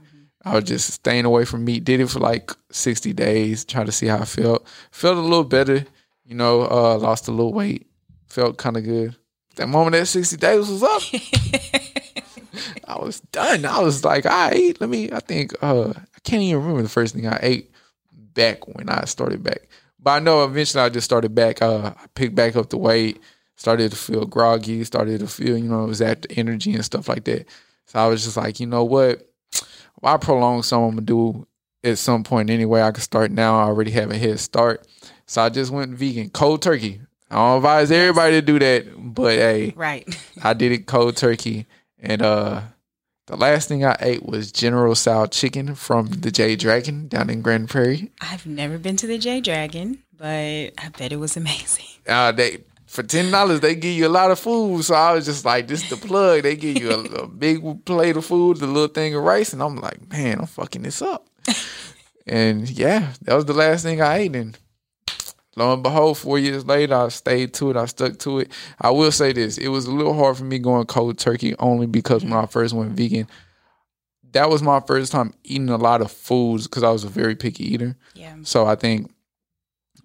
I 0.45 0.53
was 0.53 0.63
just 0.63 0.92
staying 0.92 1.25
away 1.25 1.44
from 1.44 1.65
meat. 1.65 1.83
Did 1.83 2.00
it 2.00 2.09
for 2.09 2.19
like 2.19 2.51
60 2.71 3.13
days, 3.13 3.65
trying 3.65 3.88
to 3.88 3.92
see 3.92 4.06
how 4.06 4.19
I 4.19 4.25
felt. 4.25 4.65
Felt 4.92 5.18
a 5.18 5.21
little 5.21 5.44
better, 5.44 5.86
you 6.24 6.36
know, 6.36 6.62
uh, 6.69 6.97
lost 6.97 7.27
a 7.27 7.31
little 7.31 7.51
weight. 7.51 7.88
Felt 8.27 8.57
kind 8.57 8.77
of 8.77 8.83
good. 8.83 9.15
That 9.56 9.69
moment 9.69 9.94
that 9.94 10.06
60 10.06 10.38
days 10.38 10.69
was 10.69 10.83
up, 10.83 11.01
I 12.88 13.00
was 13.00 13.21
done. 13.31 13.65
I 13.65 13.80
was 13.80 14.06
like, 14.06 14.25
I 14.25 14.51
ate. 14.51 14.80
Let 14.80 14.89
me, 14.89 15.12
I 15.12 15.19
think, 15.19 15.53
uh, 15.63 15.89
I 15.89 16.19
can't 16.24 16.44
even 16.44 16.62
remember 16.62 16.83
the 16.83 16.89
first 16.89 17.15
thing 17.15 17.25
I 17.27 17.39
ate 17.41 17.71
back 18.12 18.68
when 18.68 18.89
I 18.89 19.06
started 19.06 19.41
back. 19.41 19.68
But 20.00 20.12
I 20.12 20.19
know 20.19 20.44
eventually 20.44 20.83
I 20.83 20.89
just 20.89 21.06
started 21.06 21.33
back. 21.33 21.62
Uh, 21.62 21.94
I 21.98 22.06
picked 22.13 22.36
back 22.36 22.56
up 22.56 22.69
the 22.69 22.77
weight, 22.77 23.19
started 23.56 23.91
to 23.91 23.98
feel 23.98 24.25
groggy, 24.25 24.83
started 24.83 25.21
to 25.21 25.27
feel, 25.27 25.57
you 25.57 25.69
know, 25.69 25.86
it 25.86 25.88
was 25.88 26.01
at 26.01 26.24
the 26.24 26.31
energy 26.33 26.74
and 26.75 26.86
stuff 26.86 27.09
like 27.09 27.24
that. 27.24 27.48
So 27.88 28.00
I 28.00 28.07
was 28.07 28.24
just 28.24 28.38
like, 28.38 28.59
you 28.59 28.68
know 28.68 28.83
what? 28.83 29.27
Why 30.05 30.17
prolong 30.17 30.61
something 30.61 30.89
I'm 30.89 30.95
gonna 30.97 31.01
do 31.01 31.47
at 31.83 31.97
some 31.97 32.23
point 32.23 32.51
anyway? 32.51 32.83
I 32.83 32.91
can 32.91 33.01
start 33.01 33.31
now. 33.31 33.57
I 33.57 33.63
already 33.63 33.89
have 33.89 34.11
a 34.11 34.17
head 34.19 34.39
start. 34.39 34.85
So 35.25 35.41
I 35.41 35.49
just 35.49 35.71
went 35.71 35.97
vegan, 35.97 36.29
cold 36.29 36.61
turkey. 36.61 37.01
I 37.31 37.37
don't 37.37 37.57
advise 37.57 37.89
everybody 37.89 38.33
to 38.33 38.41
do 38.43 38.59
that, 38.59 38.85
but 38.95 39.33
hey, 39.33 39.73
right. 39.75 40.07
I 40.43 40.53
did 40.53 40.71
it 40.73 40.85
cold 40.85 41.17
turkey. 41.17 41.65
And 41.97 42.21
uh 42.21 42.61
the 43.25 43.35
last 43.35 43.67
thing 43.67 43.83
I 43.83 43.97
ate 43.99 44.23
was 44.23 44.51
General 44.51 44.93
Tso 44.93 45.25
chicken 45.25 45.73
from 45.73 46.05
the 46.09 46.29
J 46.29 46.55
Dragon 46.55 47.07
down 47.07 47.31
in 47.31 47.41
Grand 47.41 47.67
Prairie. 47.71 48.11
I've 48.21 48.45
never 48.45 48.77
been 48.77 48.97
to 48.97 49.07
the 49.07 49.17
J 49.17 49.41
Dragon, 49.41 50.03
but 50.15 50.27
I 50.77 50.89
bet 50.95 51.13
it 51.13 51.19
was 51.19 51.35
amazing. 51.35 51.87
Uh 52.07 52.31
they 52.31 52.59
for 52.85 53.03
ten 53.03 53.31
dollars 53.31 53.59
they 53.59 53.75
give 53.75 53.95
you 53.95 54.07
a 54.07 54.09
lot 54.09 54.31
of 54.31 54.39
food. 54.39 54.83
So 54.83 54.95
I 54.95 55.13
was 55.13 55.25
just 55.25 55.45
like, 55.45 55.67
this 55.67 55.83
is 55.83 55.89
the 55.89 56.07
plug. 56.07 56.43
They 56.43 56.55
give 56.55 56.77
you 56.77 56.91
a, 56.91 57.03
a 57.23 57.27
big 57.45 57.85
plate 57.85 58.17
of 58.17 58.25
food, 58.25 58.57
the 58.57 58.67
little 58.67 58.88
thing 58.88 59.15
of 59.15 59.24
rice, 59.24 59.53
and 59.53 59.62
I'm 59.62 59.77
like, 59.77 60.10
man, 60.10 60.39
I'm 60.39 60.48
fucking 60.48 60.83
this 60.83 61.01
up. 61.01 61.27
and 62.27 62.69
yeah, 62.69 63.13
that 63.21 63.36
was 63.36 63.45
the 63.45 63.53
last 63.53 63.83
thing 63.83 64.01
I 64.01 64.17
ate. 64.17 64.36
And 64.36 64.57
lo 65.55 65.74
and 65.74 65.83
behold, 65.83 66.17
four 66.17 66.39
years 66.39 66.65
later, 66.65 66.95
I 66.95 67.10
stayed 67.10 67.53
to 67.55 67.71
it. 67.71 67.77
I 67.77 67.86
stuck 67.86 68.17
to 68.19 68.39
it. 68.39 68.51
I 68.79 68.91
will 68.91 69.12
say 69.12 69.33
this: 69.33 69.57
it 69.57 69.69
was 69.69 69.86
a 69.86 69.91
little 69.91 70.13
hard 70.13 70.38
for 70.38 70.45
me 70.45 70.60
going 70.60 70.86
cold 70.86 71.17
turkey 71.17 71.55
only 71.60 71.88
because 71.88 72.24
when 72.24 72.33
I 72.33 72.45
first 72.45 72.74
went 72.74 72.91
vegan, 72.91 73.27
that 74.31 74.50
was 74.50 74.62
my 74.62 74.81
first 74.81 75.12
time 75.12 75.33
eating 75.43 75.69
a 75.69 75.77
lot 75.77 76.01
of 76.01 76.12
foods 76.12 76.67
because 76.67 76.83
I 76.83 76.91
was 76.91 77.03
a 77.03 77.10
very 77.10 77.36
picky 77.36 77.74
eater. 77.74 77.95
Yeah. 78.13 78.36
So 78.43 78.65
I 78.65 78.75
think 78.75 79.12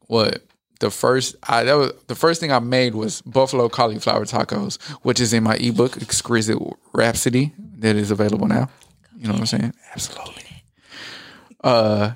what 0.07 0.43
the 0.81 0.91
first 0.91 1.37
I 1.49 1.65
that 1.65 1.75
was 1.75 1.93
the 2.09 2.15
first 2.15 2.41
thing 2.41 2.53
I 2.53 2.59
made 2.59 2.95
was 2.95 3.23
buffalo 3.23 3.69
cauliflower 3.69 4.25
tacos, 4.25 4.81
which 5.03 5.21
is 5.21 5.33
in 5.33 5.45
my 5.45 5.55
ebook 5.57 6.01
Exquisite 6.03 6.59
Rhapsody 6.93 7.53
that 7.79 7.97
is 7.97 8.11
available 8.11 8.49
now. 8.49 8.69
You 9.17 9.27
know 9.29 9.33
what 9.33 9.41
I'm 9.41 9.47
saying? 9.47 9.75
Absolutely. 9.95 10.65
Uh 11.63 12.13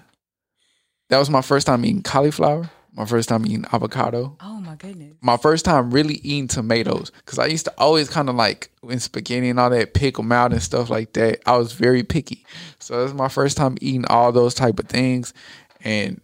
that 1.11 1.19
was 1.19 1.31
my 1.31 1.43
first 1.43 1.67
time 1.67 1.85
eating 1.85 2.03
cauliflower, 2.03 2.71
my 2.95 3.05
first 3.05 3.29
time 3.29 3.45
eating 3.47 3.67
avocado, 3.73 4.37
Oh 4.41 4.59
my 4.61 4.75
goodness. 4.77 5.15
my 5.21 5.37
first 5.37 5.65
time 5.67 5.91
really 5.91 6.15
eating 6.23 6.49
tomatoes 6.49 7.11
because 7.19 7.39
I 7.39 7.47
used 7.47 7.67
to 7.67 7.75
always 7.77 8.09
kind 8.09 8.29
of 8.31 8.35
like 8.37 8.71
in 8.89 8.99
spaghetti 9.01 9.51
and 9.51 9.61
all 9.61 9.71
that 9.71 9.93
pick 9.95 10.17
them 10.17 10.33
out 10.33 10.53
and 10.53 10.63
stuff 10.63 10.89
like 10.91 11.13
that. 11.13 11.41
I 11.47 11.57
was 11.59 11.73
very 11.75 12.03
picky, 12.03 12.47
so 12.79 12.95
this 13.03 13.13
was 13.13 13.15
my 13.15 13.29
first 13.29 13.57
time 13.59 13.77
eating 13.83 14.07
all 14.07 14.33
those 14.33 14.55
type 14.55 14.79
of 14.79 14.87
things. 14.89 15.35
And 15.83 16.21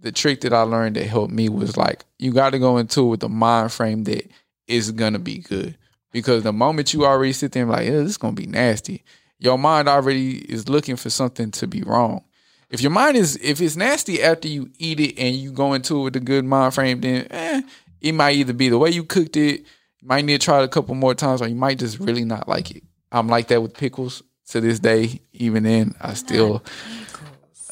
the 0.00 0.12
trick 0.12 0.42
that 0.42 0.52
I 0.52 0.62
learned 0.62 0.96
that 0.96 1.06
helped 1.06 1.32
me 1.32 1.48
was 1.48 1.76
like 1.76 2.04
you 2.18 2.32
got 2.32 2.50
to 2.50 2.58
go 2.58 2.78
into 2.78 3.06
it 3.06 3.08
with 3.08 3.20
the 3.20 3.28
mind 3.28 3.72
frame 3.72 4.04
that 4.04 4.30
it's 4.66 4.90
gonna 4.90 5.18
be 5.18 5.38
good 5.38 5.76
because 6.12 6.42
the 6.42 6.52
moment 6.52 6.92
you 6.92 7.04
already 7.04 7.32
sit 7.32 7.52
there 7.52 7.62
and 7.62 7.72
like, 7.72 7.86
yeah, 7.86 7.92
this 7.92 8.10
is 8.10 8.18
gonna 8.18 8.34
be 8.34 8.46
nasty, 8.46 9.04
your 9.38 9.58
mind 9.58 9.88
already 9.88 10.38
is 10.38 10.68
looking 10.68 10.96
for 10.96 11.10
something 11.10 11.50
to 11.52 11.66
be 11.66 11.82
wrong. 11.82 12.24
If 12.70 12.82
your 12.82 12.90
mind 12.90 13.16
is 13.16 13.36
if 13.42 13.60
it's 13.60 13.76
nasty 13.76 14.22
after 14.22 14.48
you 14.48 14.70
eat 14.78 15.00
it 15.00 15.18
and 15.18 15.34
you 15.34 15.52
go 15.52 15.72
into 15.72 16.00
it 16.00 16.04
with 16.04 16.16
a 16.16 16.20
good 16.20 16.44
mind 16.44 16.74
frame, 16.74 17.00
then 17.00 17.26
eh, 17.30 17.62
it 18.00 18.12
might 18.12 18.36
either 18.36 18.52
be 18.52 18.68
the 18.68 18.78
way 18.78 18.90
you 18.90 19.04
cooked 19.04 19.36
it, 19.36 19.64
might 20.02 20.24
need 20.24 20.40
to 20.40 20.44
try 20.44 20.60
it 20.60 20.64
a 20.64 20.68
couple 20.68 20.94
more 20.94 21.14
times, 21.14 21.40
or 21.40 21.48
you 21.48 21.54
might 21.54 21.78
just 21.78 21.98
really 21.98 22.24
not 22.24 22.48
like 22.48 22.70
it. 22.70 22.82
I'm 23.10 23.28
like 23.28 23.48
that 23.48 23.62
with 23.62 23.74
pickles 23.74 24.22
to 24.50 24.60
this 24.60 24.78
day. 24.78 25.20
Even 25.32 25.62
then, 25.62 25.94
I 26.00 26.14
still. 26.14 26.62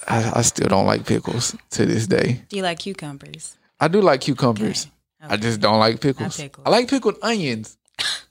I, 0.06 0.38
I 0.38 0.42
still 0.42 0.68
don't 0.68 0.86
like 0.86 1.06
pickles 1.06 1.56
to 1.70 1.86
this 1.86 2.06
day. 2.06 2.42
Do 2.48 2.56
you 2.56 2.62
like 2.62 2.78
cucumbers? 2.78 3.56
I 3.80 3.88
do 3.88 4.00
like 4.00 4.20
cucumbers. 4.20 4.86
Okay. 5.22 5.34
I 5.34 5.36
just 5.36 5.60
don't 5.60 5.78
like 5.78 6.00
pickles. 6.00 6.36
pickles. 6.36 6.66
I 6.66 6.70
like 6.70 6.88
pickled 6.88 7.16
onions. 7.22 7.76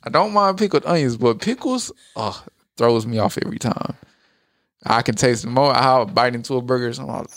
I 0.04 0.10
don't 0.10 0.34
mind 0.34 0.58
pickled 0.58 0.86
onions, 0.86 1.18
but 1.18 1.42
pickles, 1.42 1.92
oh, 2.16 2.44
throws 2.78 3.06
me 3.06 3.18
off 3.18 3.38
every 3.44 3.60
time. 3.60 3.96
I 4.86 5.02
can 5.02 5.16
taste 5.16 5.44
the 5.44 5.50
more 5.50 5.74
I'll 5.74 6.06
bite 6.06 6.36
into 6.36 6.56
a 6.56 6.62
burger, 6.62 6.94
so 6.94 7.04
I'm 7.04 7.08
like, 7.10 7.28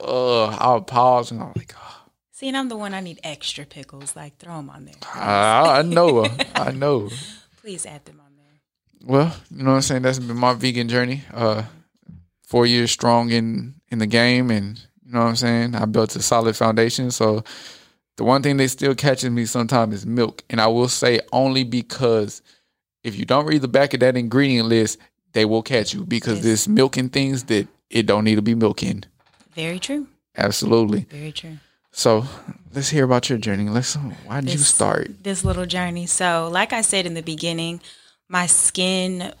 oh, 0.00 0.56
I'll 0.58 0.82
pause 0.82 1.30
and 1.30 1.40
I'm 1.40 1.52
like, 1.56 1.74
oh. 1.76 2.04
See, 2.32 2.48
and 2.48 2.56
I'm 2.56 2.68
the 2.68 2.76
one 2.76 2.94
I 2.94 3.00
need 3.00 3.18
extra 3.24 3.64
pickles. 3.64 4.14
Like, 4.14 4.36
throw 4.36 4.56
them 4.56 4.70
on 4.70 4.84
there. 4.84 4.94
I, 5.14 5.78
I 5.78 5.82
know, 5.82 6.26
I 6.54 6.70
know. 6.70 7.08
Please 7.60 7.86
add 7.86 8.04
them 8.04 8.20
on 8.20 8.36
there. 8.36 9.08
Well, 9.08 9.34
you 9.50 9.64
know 9.64 9.70
what 9.70 9.76
I'm 9.76 9.82
saying. 9.82 10.02
That's 10.02 10.18
been 10.18 10.36
my 10.36 10.52
vegan 10.52 10.88
journey. 10.88 11.24
Uh, 11.32 11.64
four 12.42 12.66
years 12.66 12.92
strong 12.92 13.30
in 13.30 13.74
in 13.90 13.98
the 13.98 14.06
game, 14.06 14.50
and 14.50 14.78
you 15.04 15.12
know 15.12 15.20
what 15.20 15.28
I'm 15.28 15.36
saying. 15.36 15.74
I 15.74 15.84
built 15.86 16.14
a 16.16 16.22
solid 16.22 16.56
foundation. 16.56 17.10
So 17.10 17.44
the 18.16 18.24
one 18.24 18.42
thing 18.42 18.56
that 18.58 18.68
still 18.68 18.94
catches 18.94 19.30
me 19.30 19.44
sometimes 19.46 19.94
is 19.94 20.06
milk, 20.06 20.42
and 20.50 20.60
I 20.60 20.66
will 20.66 20.88
say 20.88 21.20
only 21.32 21.64
because 21.64 22.42
if 23.04 23.16
you 23.16 23.24
don't 23.24 23.46
read 23.46 23.62
the 23.62 23.68
back 23.68 23.94
of 23.94 24.00
that 24.00 24.16
ingredient 24.16 24.68
list, 24.68 24.98
they 25.32 25.44
will 25.44 25.62
catch 25.62 25.94
you 25.94 26.04
because 26.04 26.36
Yes. 26.38 26.44
there's 26.44 26.68
milking 26.68 27.08
things 27.10 27.44
that 27.44 27.68
it 27.90 28.06
don't 28.06 28.24
need 28.24 28.36
to 28.36 28.42
be 28.42 28.54
milking. 28.54 29.04
Very 29.54 29.78
true. 29.78 30.06
Absolutely. 30.36 31.06
Very 31.10 31.32
true. 31.32 31.58
So 31.90 32.26
let's 32.74 32.90
hear 32.90 33.04
about 33.04 33.28
your 33.28 33.38
journey. 33.38 33.68
Let's. 33.68 33.94
Why 34.26 34.40
did 34.40 34.52
you 34.52 34.58
start? 34.58 35.22
this 35.24 35.44
little 35.44 35.66
journey. 35.66 36.06
So, 36.06 36.48
like 36.52 36.72
I 36.72 36.82
said 36.82 37.06
in 37.06 37.14
the 37.14 37.22
beginning, 37.22 37.80
my 38.28 38.46
skin 38.46 39.32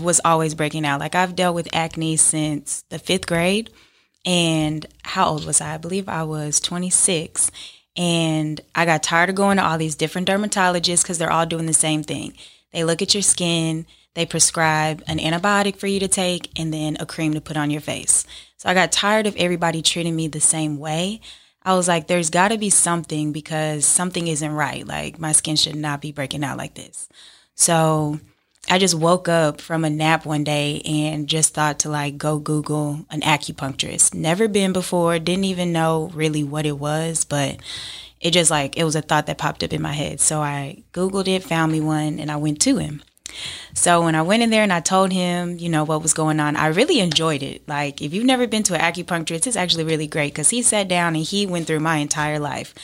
was 0.00 0.20
always 0.24 0.54
breaking 0.54 0.86
out. 0.86 1.00
Like 1.00 1.14
I've 1.14 1.36
dealt 1.36 1.54
with 1.54 1.68
acne 1.72 2.16
since 2.16 2.82
the 2.88 2.98
fifth 2.98 3.26
grade. 3.26 3.70
And 4.24 4.86
how 5.02 5.28
old 5.28 5.44
was 5.44 5.60
I? 5.60 5.74
I 5.74 5.78
believe 5.78 6.08
I 6.08 6.22
was 6.22 6.60
26. 6.60 7.50
And 7.96 8.60
I 8.74 8.86
got 8.86 9.02
tired 9.02 9.28
of 9.28 9.34
going 9.34 9.58
to 9.58 9.64
all 9.64 9.78
these 9.78 9.96
different 9.96 10.28
dermatologists 10.28 11.02
because 11.02 11.18
they're 11.18 11.32
all 11.32 11.46
doing 11.46 11.66
the 11.66 11.74
same 11.74 12.02
thing. 12.02 12.32
They 12.72 12.84
look 12.84 13.02
at 13.02 13.14
your 13.14 13.22
skin, 13.22 13.86
they 14.14 14.24
prescribe 14.24 15.02
an 15.06 15.18
antibiotic 15.18 15.76
for 15.76 15.86
you 15.86 16.00
to 16.00 16.08
take, 16.08 16.58
and 16.58 16.72
then 16.72 16.96
a 17.00 17.06
cream 17.06 17.34
to 17.34 17.40
put 17.40 17.56
on 17.56 17.70
your 17.70 17.80
face. 17.80 18.24
So 18.56 18.68
I 18.68 18.74
got 18.74 18.92
tired 18.92 19.26
of 19.26 19.36
everybody 19.36 19.82
treating 19.82 20.16
me 20.16 20.28
the 20.28 20.40
same 20.40 20.78
way. 20.78 21.20
I 21.62 21.74
was 21.74 21.86
like, 21.86 22.06
there's 22.06 22.30
got 22.30 22.48
to 22.48 22.58
be 22.58 22.70
something 22.70 23.32
because 23.32 23.84
something 23.84 24.26
isn't 24.26 24.52
right. 24.52 24.86
Like, 24.86 25.18
my 25.18 25.32
skin 25.32 25.56
should 25.56 25.76
not 25.76 26.00
be 26.00 26.12
breaking 26.12 26.44
out 26.44 26.58
like 26.58 26.74
this. 26.74 27.08
So 27.54 28.20
I 28.68 28.78
just 28.78 28.94
woke 28.94 29.28
up 29.28 29.60
from 29.60 29.84
a 29.84 29.90
nap 29.90 30.24
one 30.24 30.44
day 30.44 30.80
and 30.84 31.28
just 31.28 31.52
thought 31.52 31.80
to 31.80 31.90
like 31.90 32.16
go 32.16 32.38
Google 32.38 33.04
an 33.10 33.20
acupuncturist. 33.20 34.14
Never 34.14 34.48
been 34.48 34.72
before, 34.72 35.18
didn't 35.18 35.44
even 35.44 35.72
know 35.72 36.10
really 36.14 36.44
what 36.44 36.64
it 36.64 36.78
was, 36.78 37.24
but 37.24 37.56
it 38.20 38.30
just 38.30 38.50
like 38.50 38.76
it 38.78 38.84
was 38.84 38.96
a 38.96 39.02
thought 39.02 39.26
that 39.26 39.38
popped 39.38 39.64
up 39.64 39.72
in 39.72 39.82
my 39.82 39.92
head. 39.92 40.20
So 40.20 40.40
I 40.40 40.84
Googled 40.92 41.28
it, 41.28 41.42
found 41.42 41.72
me 41.72 41.80
one, 41.80 42.18
and 42.18 42.30
I 42.30 42.36
went 42.36 42.60
to 42.62 42.76
him. 42.76 43.02
So 43.74 44.02
when 44.02 44.14
I 44.14 44.22
went 44.22 44.42
in 44.42 44.50
there 44.50 44.62
and 44.62 44.72
I 44.72 44.80
told 44.80 45.10
him, 45.10 45.58
you 45.58 45.68
know, 45.68 45.84
what 45.84 46.02
was 46.02 46.14
going 46.14 46.38
on, 46.38 46.56
I 46.56 46.68
really 46.68 47.00
enjoyed 47.00 47.42
it. 47.42 47.66
Like, 47.66 48.02
if 48.02 48.12
you've 48.12 48.26
never 48.26 48.46
been 48.46 48.62
to 48.64 48.74
an 48.74 48.80
acupuncturist, 48.80 49.46
it's 49.46 49.56
actually 49.56 49.84
really 49.84 50.06
great 50.06 50.34
because 50.34 50.50
he 50.50 50.62
sat 50.62 50.88
down 50.88 51.16
and 51.16 51.24
he 51.24 51.46
went 51.46 51.66
through 51.66 51.80
my 51.80 51.96
entire 51.96 52.38
life. 52.38 52.74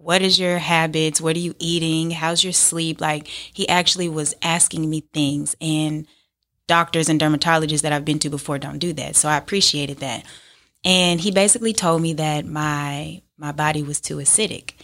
What 0.00 0.22
is 0.22 0.38
your 0.38 0.58
habits? 0.58 1.20
What 1.20 1.36
are 1.36 1.40
you 1.40 1.54
eating? 1.58 2.10
How's 2.10 2.44
your 2.44 2.52
sleep? 2.52 3.00
Like, 3.00 3.26
he 3.26 3.68
actually 3.68 4.08
was 4.08 4.34
asking 4.42 4.88
me 4.88 5.04
things, 5.12 5.56
and 5.60 6.06
doctors 6.66 7.08
and 7.08 7.20
dermatologists 7.20 7.82
that 7.82 7.92
I've 7.92 8.04
been 8.04 8.18
to 8.20 8.30
before 8.30 8.58
don't 8.58 8.78
do 8.78 8.92
that. 8.94 9.16
So 9.16 9.28
I 9.28 9.36
appreciated 9.36 9.98
that. 9.98 10.24
And 10.84 11.20
he 11.20 11.30
basically 11.30 11.72
told 11.72 12.00
me 12.00 12.12
that 12.14 12.46
my 12.46 13.22
my 13.36 13.52
body 13.52 13.82
was 13.82 14.00
too 14.00 14.16
acidic, 14.16 14.74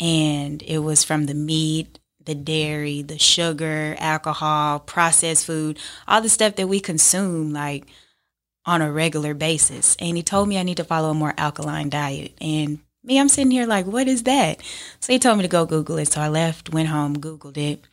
and 0.00 0.62
it 0.62 0.78
was 0.78 1.04
from 1.04 1.26
the 1.26 1.34
meat, 1.34 1.98
the 2.24 2.34
dairy, 2.34 3.02
the 3.02 3.18
sugar, 3.18 3.94
alcohol, 3.98 4.80
processed 4.80 5.46
food, 5.46 5.78
all 6.08 6.20
the 6.20 6.28
stuff 6.28 6.56
that 6.56 6.68
we 6.68 6.80
consume 6.80 7.52
like 7.52 7.86
on 8.66 8.82
a 8.82 8.90
regular 8.90 9.34
basis. 9.34 9.96
And 10.00 10.16
he 10.16 10.22
told 10.22 10.48
me 10.48 10.58
I 10.58 10.62
need 10.62 10.78
to 10.78 10.84
follow 10.84 11.10
a 11.10 11.14
more 11.14 11.34
alkaline 11.36 11.90
diet. 11.90 12.32
And 12.40 12.80
me, 13.04 13.18
I'm 13.18 13.28
sitting 13.28 13.50
here 13.50 13.66
like, 13.66 13.86
what 13.86 14.08
is 14.08 14.24
that? 14.24 14.60
So 15.00 15.12
he 15.12 15.18
told 15.18 15.36
me 15.38 15.42
to 15.42 15.48
go 15.48 15.66
Google 15.66 15.98
it. 15.98 16.08
So 16.08 16.20
I 16.20 16.28
left, 16.28 16.72
went 16.72 16.88
home, 16.88 17.16
Googled 17.16 17.56
it, 17.56 17.84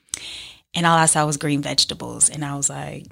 and 0.73 0.85
all 0.85 0.97
I 0.97 1.05
saw 1.05 1.25
was 1.25 1.37
green 1.37 1.61
vegetables. 1.61 2.29
And 2.29 2.45
I 2.45 2.55
was 2.55 2.69
like, 2.69 3.07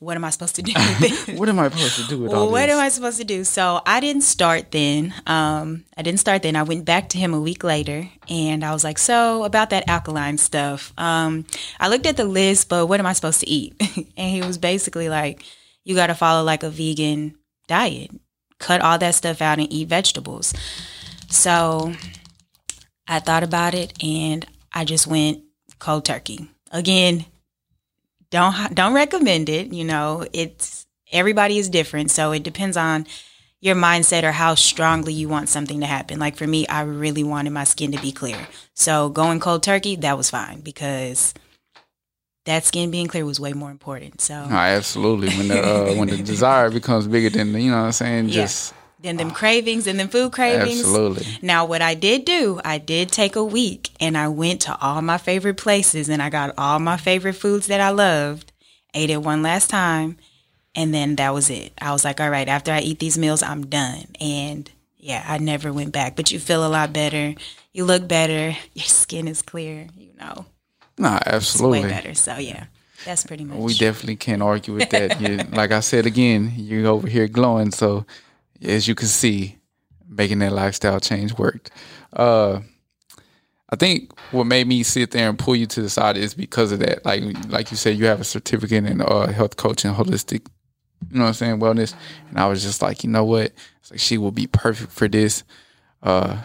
what 0.00 0.16
am 0.16 0.24
I 0.24 0.30
supposed 0.30 0.56
to 0.56 0.62
do 0.62 0.72
with 0.74 0.98
this? 1.26 1.38
What 1.38 1.50
am 1.50 1.58
I 1.58 1.68
supposed 1.68 1.96
to 1.96 2.06
do 2.08 2.18
with 2.22 2.32
all 2.32 2.50
what 2.50 2.66
this? 2.66 2.74
am 2.74 2.80
I 2.80 2.88
supposed 2.88 3.18
to 3.18 3.24
do? 3.24 3.44
So 3.44 3.82
I 3.84 4.00
didn't 4.00 4.22
start 4.22 4.70
then. 4.70 5.14
Um, 5.26 5.84
I 5.96 6.02
didn't 6.02 6.20
start 6.20 6.42
then. 6.42 6.56
I 6.56 6.62
went 6.62 6.86
back 6.86 7.10
to 7.10 7.18
him 7.18 7.34
a 7.34 7.40
week 7.40 7.62
later, 7.62 8.08
and 8.28 8.64
I 8.64 8.72
was 8.72 8.82
like, 8.82 8.98
"So 8.98 9.44
about 9.44 9.70
that 9.70 9.88
alkaline 9.88 10.38
stuff." 10.38 10.94
Um, 10.96 11.44
I 11.78 11.88
looked 11.88 12.06
at 12.06 12.16
the 12.16 12.24
list, 12.24 12.70
but 12.70 12.86
what 12.86 12.98
am 12.98 13.06
I 13.06 13.12
supposed 13.12 13.40
to 13.40 13.48
eat? 13.48 13.74
and 14.16 14.30
he 14.30 14.40
was 14.40 14.56
basically 14.56 15.10
like, 15.10 15.44
"You 15.84 15.94
got 15.94 16.06
to 16.06 16.14
follow 16.14 16.42
like 16.44 16.62
a 16.62 16.70
vegan 16.70 17.36
diet. 17.68 18.10
Cut 18.60 18.80
all 18.80 18.98
that 18.98 19.16
stuff 19.16 19.42
out 19.42 19.58
and 19.58 19.72
eat 19.72 19.88
vegetables." 19.88 20.54
So 21.28 21.94
I 23.08 23.18
thought 23.18 23.42
about 23.42 23.74
it, 23.74 23.92
and 24.02 24.46
I 24.72 24.84
just 24.84 25.08
went 25.08 25.42
cold 25.80 26.04
turkey 26.04 26.48
again. 26.70 27.24
Don't 28.30 28.72
don't 28.74 28.94
recommend 28.94 29.48
it. 29.48 29.72
You 29.72 29.84
know, 29.84 30.24
it's 30.32 30.86
everybody 31.10 31.58
is 31.58 31.68
different, 31.68 32.12
so 32.12 32.30
it 32.30 32.44
depends 32.44 32.76
on 32.76 33.06
your 33.60 33.74
mindset 33.74 34.22
or 34.22 34.32
how 34.32 34.54
strongly 34.54 35.12
you 35.12 35.28
want 35.28 35.48
something 35.48 35.80
to 35.80 35.86
happen. 35.86 36.18
Like 36.18 36.36
for 36.36 36.46
me, 36.46 36.66
I 36.66 36.82
really 36.82 37.24
wanted 37.24 37.50
my 37.50 37.64
skin 37.64 37.92
to 37.92 38.00
be 38.00 38.12
clear. 38.12 38.48
So 38.74 39.08
going 39.10 39.40
cold 39.40 39.62
turkey, 39.62 39.96
that 39.96 40.16
was 40.16 40.30
fine 40.30 40.60
because 40.60 41.34
that 42.44 42.64
skin 42.64 42.90
being 42.90 43.06
clear 43.06 43.24
was 43.24 43.38
way 43.40 43.52
more 43.52 43.70
important. 43.70 44.20
So 44.20 44.46
No, 44.46 44.56
absolutely. 44.56 45.28
When 45.28 45.48
the 45.48 45.62
uh, 45.62 45.94
when 45.94 46.08
the 46.08 46.16
desire 46.22 46.70
becomes 46.70 47.06
bigger 47.06 47.30
than 47.30 47.52
the, 47.52 47.60
you 47.60 47.70
know 47.70 47.78
what 47.78 47.84
I'm 47.86 47.92
saying, 47.92 48.28
Yeah. 48.28 48.34
just 48.42 48.74
then 49.02 49.16
them 49.16 49.30
cravings 49.30 49.86
and 49.86 49.98
then 49.98 50.08
food 50.08 50.30
cravings. 50.32 50.80
absolutely. 50.80 51.26
Now, 51.40 51.64
what 51.64 51.80
I 51.80 51.94
did 51.94 52.26
do, 52.26 52.60
I 52.64 52.76
did 52.76 53.10
take 53.10 53.34
a 53.34 53.42
week 53.44 53.90
and 53.98 54.16
I 54.16 54.28
went 54.28 54.60
to 54.62 54.78
all 54.78 55.00
my 55.00 55.16
favorite 55.16 55.56
places 55.56 56.10
and 56.10 56.20
I 56.22 56.28
got 56.28 56.52
all 56.58 56.78
my 56.80 56.98
favorite 56.98 57.32
foods 57.32 57.66
that 57.68 57.80
I 57.80 57.88
loved, 57.90 58.52
ate 58.92 59.08
it 59.08 59.22
one 59.22 59.42
last 59.42 59.70
time, 59.70 60.18
and 60.74 60.92
then 60.92 61.16
that 61.16 61.32
was 61.32 61.48
it. 61.48 61.72
I 61.80 61.92
was 61.92 62.04
like, 62.04 62.20
all 62.20 62.28
right, 62.28 62.46
after 62.46 62.72
I 62.72 62.80
eat 62.80 62.98
these 62.98 63.16
meals, 63.16 63.42
I'm 63.42 63.64
done. 63.66 64.04
And 64.20 64.70
yeah, 64.98 65.24
I 65.26 65.38
never 65.38 65.72
went 65.72 65.92
back. 65.92 66.14
But 66.14 66.30
you 66.30 66.38
feel 66.38 66.66
a 66.66 66.68
lot 66.68 66.92
better. 66.92 67.34
You 67.72 67.86
look 67.86 68.06
better. 68.06 68.54
Your 68.74 68.84
skin 68.84 69.28
is 69.28 69.40
clear, 69.40 69.86
you 69.96 70.10
know, 70.20 70.44
No, 71.00 71.16
it's 71.16 71.26
way 71.26 71.32
absolutely. 71.34 71.88
better. 71.88 72.14
So 72.14 72.36
yeah, 72.36 72.66
that's 73.06 73.24
pretty 73.26 73.44
much 73.44 73.58
We 73.58 73.74
definitely 73.74 74.16
can't 74.16 74.42
argue 74.42 74.74
with 74.74 74.90
that. 74.90 75.20
You, 75.20 75.36
like 75.52 75.72
I 75.72 75.80
said 75.80 76.04
again, 76.04 76.52
you're 76.56 76.86
over 76.86 77.08
here 77.08 77.26
glowing. 77.26 77.70
So 77.70 78.04
as 78.62 78.86
you 78.86 78.94
can 78.94 79.08
see, 79.08 79.56
making 80.06 80.40
that 80.40 80.52
lifestyle 80.52 81.00
change 81.00 81.36
worked. 81.38 81.70
Uh, 82.12 82.60
I 83.70 83.76
think 83.76 84.12
what 84.32 84.44
made 84.44 84.66
me 84.66 84.82
sit 84.82 85.12
there 85.12 85.28
and 85.28 85.38
pull 85.38 85.56
you 85.56 85.66
to 85.66 85.80
the 85.80 85.88
side 85.88 86.16
is 86.18 86.34
because 86.34 86.70
of 86.70 86.80
that. 86.80 87.06
Like 87.06 87.22
like 87.48 87.70
you 87.70 87.78
said, 87.78 87.96
you 87.96 88.04
have 88.06 88.20
a 88.20 88.24
certificate 88.24 88.84
in 88.84 89.00
uh, 89.00 89.28
health 89.28 89.56
coaching, 89.56 89.94
holistic, 89.94 90.46
you 91.10 91.16
know 91.16 91.22
what 91.22 91.28
I'm 91.28 91.34
saying, 91.34 91.60
wellness. 91.60 91.94
And 92.28 92.38
I 92.38 92.46
was 92.46 92.62
just 92.62 92.82
like, 92.82 93.04
you 93.04 93.10
know 93.10 93.24
what? 93.24 93.52
It's 93.80 93.90
like 93.90 94.00
she 94.00 94.18
will 94.18 94.32
be 94.32 94.46
perfect 94.46 94.92
for 94.92 95.08
this. 95.08 95.44
Uh, 96.02 96.42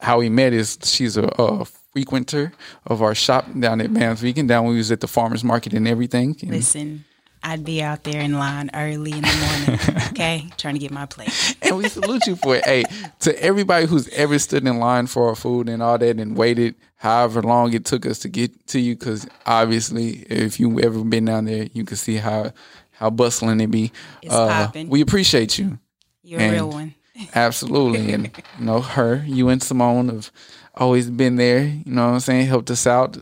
how 0.00 0.20
we 0.20 0.28
met 0.30 0.52
is 0.52 0.78
she's 0.84 1.16
a, 1.16 1.24
a 1.38 1.66
frequenter 1.92 2.52
of 2.86 3.02
our 3.02 3.14
shop 3.14 3.46
down 3.58 3.80
at 3.80 3.92
Bam's 3.92 4.20
Vegan, 4.20 4.46
down 4.46 4.64
when 4.64 4.72
we 4.72 4.78
was 4.78 4.92
at 4.92 5.00
the 5.00 5.08
farmers 5.08 5.42
market 5.44 5.72
and 5.72 5.86
everything. 5.88 6.36
And 6.42 6.50
Listen, 6.50 7.04
I'd 7.42 7.64
be 7.64 7.82
out 7.82 8.04
there 8.04 8.20
in 8.20 8.34
line 8.34 8.70
early 8.74 9.12
in 9.12 9.22
the 9.22 9.78
morning, 9.88 10.02
okay, 10.10 10.46
trying 10.56 10.74
to 10.74 10.80
get 10.80 10.90
my 10.90 11.06
plate. 11.06 11.56
and 11.62 11.76
we 11.76 11.88
salute 11.88 12.26
you 12.26 12.36
for 12.36 12.56
it. 12.56 12.64
Hey, 12.64 12.84
to 13.20 13.42
everybody 13.42 13.86
who's 13.86 14.08
ever 14.08 14.38
stood 14.38 14.66
in 14.66 14.78
line 14.78 15.06
for 15.06 15.28
our 15.28 15.34
food 15.34 15.68
and 15.68 15.82
all 15.82 15.98
that 15.98 16.18
and 16.18 16.36
waited 16.36 16.74
however 16.96 17.42
long 17.42 17.72
it 17.72 17.84
took 17.84 18.04
us 18.06 18.18
to 18.20 18.28
get 18.28 18.66
to 18.68 18.80
you, 18.80 18.94
because 18.96 19.26
obviously, 19.46 20.26
if 20.28 20.58
you 20.58 20.80
ever 20.80 21.02
been 21.04 21.24
down 21.26 21.44
there, 21.44 21.68
you 21.72 21.84
can 21.84 21.96
see 21.96 22.16
how 22.16 22.52
how 22.92 23.08
bustling 23.10 23.60
it 23.60 23.70
be. 23.70 23.92
It's 24.22 24.34
Uh, 24.34 24.48
popping. 24.66 24.88
we 24.88 25.00
appreciate 25.00 25.56
you. 25.58 25.78
You're 26.24 26.40
a 26.40 26.50
real 26.50 26.68
one. 26.70 26.94
Absolutely. 27.34 28.12
And, 28.12 28.30
you 28.58 28.64
know, 28.64 28.80
her, 28.80 29.24
you 29.26 29.48
and 29.48 29.62
Simone 29.62 30.08
have 30.08 30.30
always 30.78 31.10
been 31.10 31.36
there, 31.36 31.62
you 31.64 31.82
know 31.92 32.06
what 32.06 32.14
I'm 32.14 32.20
saying, 32.20 32.46
helped 32.46 32.70
us 32.70 32.86
out, 32.86 33.18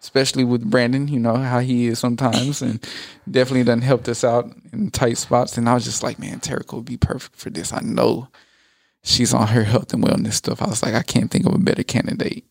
especially 0.00 0.44
with 0.44 0.68
Brandon, 0.70 1.08
you 1.08 1.18
know, 1.20 1.36
how 1.36 1.58
he 1.60 1.86
is 1.88 1.98
sometimes, 1.98 2.62
and 2.62 2.82
definitely 3.30 3.64
done 3.64 3.82
helped 3.82 4.08
us 4.08 4.24
out 4.24 4.50
in 4.72 4.90
tight 4.90 5.18
spots. 5.18 5.58
And 5.58 5.68
I 5.68 5.74
was 5.74 5.84
just 5.84 6.02
like, 6.02 6.18
man, 6.18 6.40
Tierica 6.40 6.74
would 6.74 6.84
be 6.84 6.96
perfect 6.96 7.36
for 7.36 7.50
this. 7.50 7.72
I 7.72 7.80
know 7.80 8.28
she's 9.02 9.34
on 9.34 9.48
her 9.48 9.64
health 9.64 9.92
and 9.92 10.02
wellness 10.04 10.34
stuff. 10.34 10.62
I 10.62 10.66
was 10.68 10.82
like, 10.82 10.94
I 10.94 11.02
can't 11.02 11.30
think 11.30 11.46
of 11.46 11.54
a 11.54 11.58
better 11.58 11.82
candidate. 11.82 12.44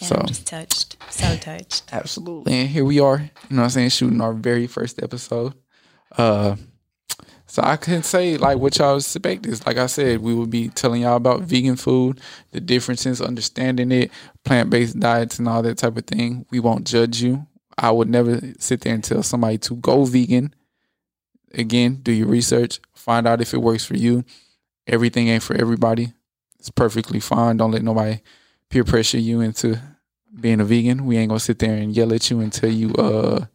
And 0.00 0.08
So- 0.08 0.16
I'm 0.16 0.26
just 0.26 0.46
touched, 0.46 0.96
so 1.10 1.36
touched. 1.36 1.84
Absolutely. 1.92 2.52
And 2.52 2.68
here 2.68 2.84
we 2.84 2.98
are, 3.00 3.18
you 3.48 3.56
know 3.56 3.62
what 3.62 3.64
I'm 3.64 3.70
saying, 3.70 3.88
shooting 3.90 4.20
our 4.20 4.32
very 4.32 4.66
first 4.66 5.02
episode. 5.02 5.54
Uh 6.16 6.56
So 7.56 7.62
I 7.62 7.78
can 7.78 8.02
say 8.02 8.36
like 8.36 8.58
what 8.58 8.76
y'all 8.76 8.98
expect 8.98 9.46
is 9.46 9.64
like 9.64 9.78
I 9.78 9.86
said, 9.86 10.20
we 10.20 10.34
will 10.34 10.46
be 10.46 10.68
telling 10.68 11.00
y'all 11.00 11.16
about 11.16 11.40
vegan 11.40 11.76
food, 11.76 12.20
the 12.50 12.60
differences, 12.60 13.22
understanding 13.22 13.90
it, 13.92 14.10
plant 14.44 14.68
based 14.68 15.00
diets 15.00 15.38
and 15.38 15.48
all 15.48 15.62
that 15.62 15.78
type 15.78 15.96
of 15.96 16.04
thing. 16.04 16.44
We 16.50 16.60
won't 16.60 16.86
judge 16.86 17.22
you. 17.22 17.46
I 17.78 17.92
would 17.92 18.10
never 18.10 18.42
sit 18.58 18.82
there 18.82 18.92
and 18.92 19.02
tell 19.02 19.22
somebody 19.22 19.56
to 19.56 19.76
go 19.76 20.04
vegan. 20.04 20.54
Again, 21.54 22.00
do 22.02 22.12
your 22.12 22.26
research, 22.26 22.78
find 22.94 23.26
out 23.26 23.40
if 23.40 23.54
it 23.54 23.62
works 23.62 23.86
for 23.86 23.96
you. 23.96 24.26
Everything 24.86 25.28
ain't 25.28 25.42
for 25.42 25.56
everybody. 25.56 26.12
It's 26.58 26.68
perfectly 26.68 27.20
fine. 27.20 27.56
Don't 27.56 27.72
let 27.72 27.82
nobody 27.82 28.20
peer 28.68 28.84
pressure 28.84 29.16
you 29.16 29.40
into 29.40 29.80
being 30.38 30.60
a 30.60 30.64
vegan. 30.66 31.06
We 31.06 31.16
ain't 31.16 31.30
gonna 31.30 31.40
sit 31.40 31.58
there 31.60 31.74
and 31.74 31.96
yell 31.96 32.12
at 32.12 32.30
you 32.30 32.40
and 32.40 32.52
tell 32.52 32.68
you 32.70 32.92
uh 32.96 33.46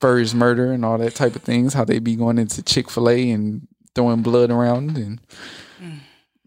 first 0.00 0.34
murder 0.34 0.72
and 0.72 0.84
all 0.84 0.98
that 0.98 1.14
type 1.14 1.36
of 1.36 1.42
things. 1.42 1.74
How 1.74 1.84
they 1.84 1.98
be 1.98 2.16
going 2.16 2.38
into 2.38 2.62
Chick 2.62 2.90
Fil 2.90 3.08
A 3.08 3.30
and 3.30 3.66
throwing 3.94 4.22
blood 4.22 4.50
around 4.50 4.96
and 4.96 5.20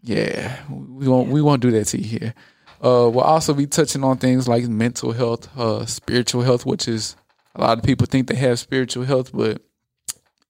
yeah, 0.02 0.62
we 0.70 1.08
won't 1.08 1.28
we 1.28 1.42
won't 1.42 1.62
do 1.62 1.70
that 1.72 1.86
to 1.86 1.98
you 1.98 2.18
here. 2.18 2.34
Uh, 2.82 3.10
we'll 3.12 3.20
also 3.20 3.52
be 3.52 3.66
touching 3.66 4.02
on 4.02 4.16
things 4.16 4.48
like 4.48 4.66
mental 4.66 5.12
health, 5.12 5.54
uh, 5.58 5.84
spiritual 5.84 6.42
health, 6.42 6.64
which 6.64 6.88
is 6.88 7.14
a 7.54 7.60
lot 7.60 7.76
of 7.76 7.84
people 7.84 8.06
think 8.06 8.26
they 8.26 8.36
have 8.36 8.58
spiritual 8.58 9.04
health, 9.04 9.32
but 9.34 9.60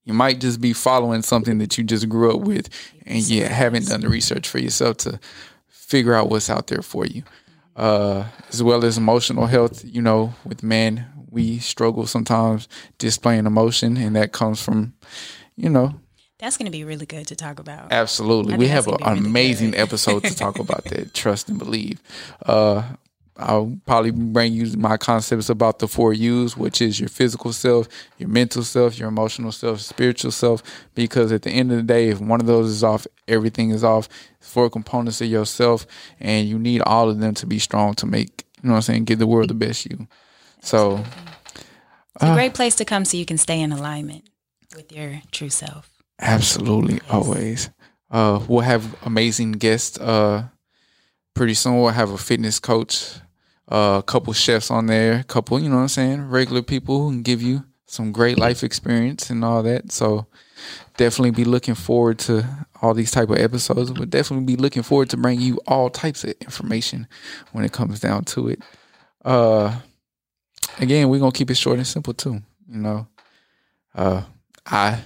you 0.05 0.13
might 0.13 0.39
just 0.39 0.61
be 0.61 0.71
following 0.71 1.21
something 1.21 1.57
that 1.57 1.77
you 1.77 1.83
just 1.83 2.07
grew 2.07 2.33
up 2.33 2.41
with 2.41 2.69
and 3.05 3.19
you 3.27 3.45
haven't 3.45 3.87
done 3.87 4.01
the 4.01 4.09
research 4.09 4.47
for 4.47 4.59
yourself 4.59 4.97
to 4.97 5.19
figure 5.67 6.13
out 6.13 6.29
what's 6.29 6.49
out 6.49 6.67
there 6.67 6.81
for 6.81 7.05
you. 7.05 7.23
Uh, 7.75 8.25
as 8.49 8.63
well 8.63 8.83
as 8.83 8.97
emotional 8.97 9.45
health, 9.45 9.83
you 9.85 10.01
know, 10.01 10.33
with 10.45 10.63
men, 10.63 11.05
we 11.31 11.57
struggle 11.59 12.05
sometimes 12.05 12.67
displaying 12.99 13.45
emotion, 13.47 13.97
and 13.97 14.15
that 14.15 14.33
comes 14.33 14.61
from, 14.61 14.93
you 15.55 15.69
know, 15.69 15.95
That's 16.37 16.57
going 16.57 16.65
to 16.65 16.71
be 16.71 16.83
really 16.83 17.05
good 17.05 17.25
to 17.27 17.35
talk 17.35 17.59
about. 17.59 17.91
Absolutely. 17.91 18.57
We 18.57 18.67
have 18.67 18.85
that's 18.85 19.01
an 19.01 19.15
really 19.15 19.29
amazing 19.29 19.71
good. 19.71 19.79
episode 19.79 20.23
to 20.25 20.35
talk 20.35 20.59
about 20.59 20.83
that. 20.85 21.13
Trust 21.13 21.49
and 21.49 21.57
believe. 21.57 22.01
Uh, 22.45 22.83
I'll 23.37 23.77
probably 23.85 24.11
bring 24.11 24.53
you 24.53 24.77
my 24.77 24.97
concepts 24.97 25.49
about 25.49 25.79
the 25.79 25.87
four 25.87 26.13
U's, 26.13 26.55
which 26.57 26.81
is 26.81 26.99
your 26.99 27.09
physical 27.09 27.53
self, 27.53 27.87
your 28.17 28.29
mental 28.29 28.63
self, 28.63 28.99
your 28.99 29.07
emotional 29.07 29.51
self, 29.51 29.79
spiritual 29.79 30.31
self. 30.31 30.61
Because 30.93 31.31
at 31.31 31.43
the 31.43 31.49
end 31.49 31.71
of 31.71 31.77
the 31.77 31.83
day, 31.83 32.09
if 32.09 32.19
one 32.19 32.41
of 32.41 32.45
those 32.45 32.69
is 32.69 32.83
off, 32.83 33.07
everything 33.27 33.71
is 33.71 33.83
off. 33.83 34.09
Four 34.41 34.69
components 34.69 35.21
of 35.21 35.27
yourself, 35.27 35.87
and 36.19 36.47
you 36.47 36.59
need 36.59 36.81
all 36.81 37.09
of 37.09 37.19
them 37.19 37.33
to 37.35 37.47
be 37.47 37.57
strong 37.57 37.93
to 37.95 38.05
make, 38.05 38.45
you 38.61 38.67
know 38.67 38.73
what 38.73 38.77
I'm 38.77 38.81
saying, 38.81 39.05
give 39.05 39.19
the 39.19 39.27
world 39.27 39.49
the 39.49 39.55
best 39.55 39.85
you. 39.85 40.07
So, 40.61 41.03
It's 42.15 42.23
a 42.23 42.33
great 42.33 42.53
place 42.53 42.75
to 42.75 42.85
come 42.85 43.03
so 43.03 43.17
you 43.17 43.25
can 43.25 43.37
stay 43.37 43.59
in 43.59 43.71
alignment 43.71 44.29
with 44.75 44.91
your 44.91 45.21
true 45.31 45.49
self. 45.49 45.89
Absolutely, 46.19 46.99
always. 47.09 47.69
Uh, 48.09 48.43
we'll 48.47 48.61
have 48.61 48.95
amazing 49.03 49.53
guests. 49.53 49.99
Uh, 49.99 50.47
pretty 51.33 51.53
soon 51.53 51.79
we'll 51.79 51.89
have 51.89 52.11
a 52.11 52.17
fitness 52.17 52.59
coach, 52.59 53.15
uh, 53.71 53.97
a 53.99 54.03
couple 54.03 54.33
chefs 54.33 54.69
on 54.69 54.85
there, 54.85 55.19
a 55.19 55.23
couple, 55.23 55.59
you 55.59 55.69
know 55.69 55.77
what 55.77 55.83
I'm 55.83 55.87
saying, 55.87 56.29
regular 56.29 56.61
people 56.61 57.03
who 57.03 57.11
can 57.11 57.23
give 57.23 57.41
you 57.41 57.63
some 57.87 58.11
great 58.11 58.37
life 58.37 58.63
experience 58.63 59.29
and 59.29 59.43
all 59.43 59.63
that. 59.63 59.91
So 59.91 60.27
definitely 60.97 61.31
be 61.31 61.45
looking 61.45 61.75
forward 61.75 62.19
to 62.19 62.45
all 62.81 62.93
these 62.93 63.11
type 63.11 63.29
of 63.29 63.37
episodes. 63.37 63.91
We'll 63.91 64.05
definitely 64.05 64.45
be 64.45 64.61
looking 64.61 64.83
forward 64.83 65.09
to 65.09 65.17
bring 65.17 65.41
you 65.41 65.59
all 65.67 65.89
types 65.89 66.23
of 66.23 66.33
information 66.41 67.07
when 67.51 67.65
it 67.65 67.71
comes 67.71 67.99
down 67.99 68.25
to 68.25 68.49
it. 68.49 68.61
Uh, 69.25 69.79
again, 70.79 71.09
we're 71.09 71.19
gonna 71.19 71.31
keep 71.31 71.49
it 71.51 71.55
short 71.55 71.77
and 71.77 71.87
simple 71.87 72.13
too. 72.13 72.41
You 72.69 72.77
know, 72.77 73.07
uh, 73.95 74.23
I 74.65 75.01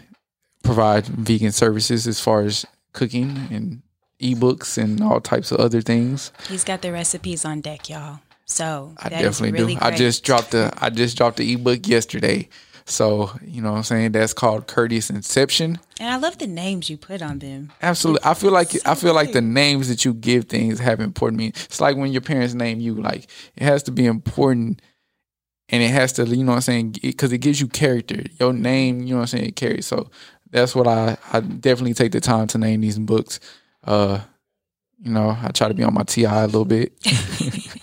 provide 0.64 1.06
vegan 1.06 1.52
services 1.52 2.08
as 2.08 2.20
far 2.20 2.42
as 2.42 2.66
cooking 2.94 3.48
and 3.52 3.82
ebooks 4.20 4.78
and 4.78 5.02
all 5.02 5.20
types 5.20 5.52
of 5.52 5.60
other 5.60 5.82
things. 5.82 6.32
He's 6.48 6.64
got 6.64 6.82
the 6.82 6.92
recipes 6.92 7.46
on 7.46 7.62
deck, 7.62 7.90
y'all. 7.90 8.20
So 8.46 8.94
I 9.00 9.10
definitely 9.10 9.52
really 9.54 9.76
do. 9.76 9.82
I 9.82 9.92
just 9.96 10.24
dropped 10.24 10.52
the 10.52 10.72
I 10.80 10.90
just 10.90 11.18
dropped 11.18 11.38
the 11.38 11.54
ebook 11.54 11.88
yesterday. 11.88 12.50
So, 12.88 13.32
you 13.44 13.64
know 13.64 13.72
what 13.72 13.78
I'm 13.78 13.84
saying? 13.84 14.12
That's 14.12 14.32
called 14.34 14.68
Courteous 14.68 15.10
Inception. 15.10 15.80
and 16.00 16.14
I 16.14 16.18
love 16.18 16.38
the 16.38 16.46
names 16.46 16.88
you 16.88 16.98
put 16.98 17.24
on 17.24 17.40
them. 17.40 17.72
Absolutely. 17.82 18.22
I 18.24 18.36
feel 18.36 18.52
like 18.52 18.70
I 18.86 18.94
feel 18.94 19.16
like 19.16 19.32
the 19.32 19.42
names 19.42 19.90
that 19.90 20.06
you 20.06 20.14
give 20.14 20.46
things 20.46 20.78
have 20.80 21.00
important 21.00 21.40
meaning. 21.40 21.54
It's 21.56 21.82
like 21.82 21.98
when 21.98 22.12
your 22.12 22.22
parents 22.22 22.54
name 22.54 22.80
you, 22.80 22.94
like 22.94 23.28
it 23.56 23.64
has 23.64 23.82
to 23.84 23.92
be 23.92 24.06
important 24.06 24.84
and 25.70 25.82
it 25.82 25.90
has 25.90 26.14
to, 26.14 26.26
you 26.26 26.44
know 26.44 26.52
what 26.52 26.58
I'm 26.58 26.62
saying, 26.62 26.96
because 27.02 27.32
it 27.32 27.40
gives 27.40 27.60
you 27.60 27.68
character. 27.68 28.24
Your 28.40 28.54
name, 28.54 29.02
you 29.02 29.10
know 29.10 29.16
what 29.18 29.22
I'm 29.22 29.28
saying, 29.28 29.46
it 29.46 29.56
carries. 29.56 29.88
So 29.88 30.10
that's 30.52 30.76
what 30.76 30.88
I 30.88 31.18
I 31.34 31.40
definitely 31.40 31.94
take 31.94 32.12
the 32.12 32.22
time 32.22 32.48
to 32.48 32.58
name 32.58 32.82
these 32.82 33.00
books. 33.00 33.40
Uh, 33.84 34.22
you 35.02 35.12
know, 35.12 35.38
I 35.42 35.50
try 35.50 35.68
to 35.68 35.74
be 35.74 35.84
on 35.84 35.94
my 35.94 36.04
TI 36.04 36.26
a 36.26 36.46
little 36.46 36.66
bit. 36.66 36.94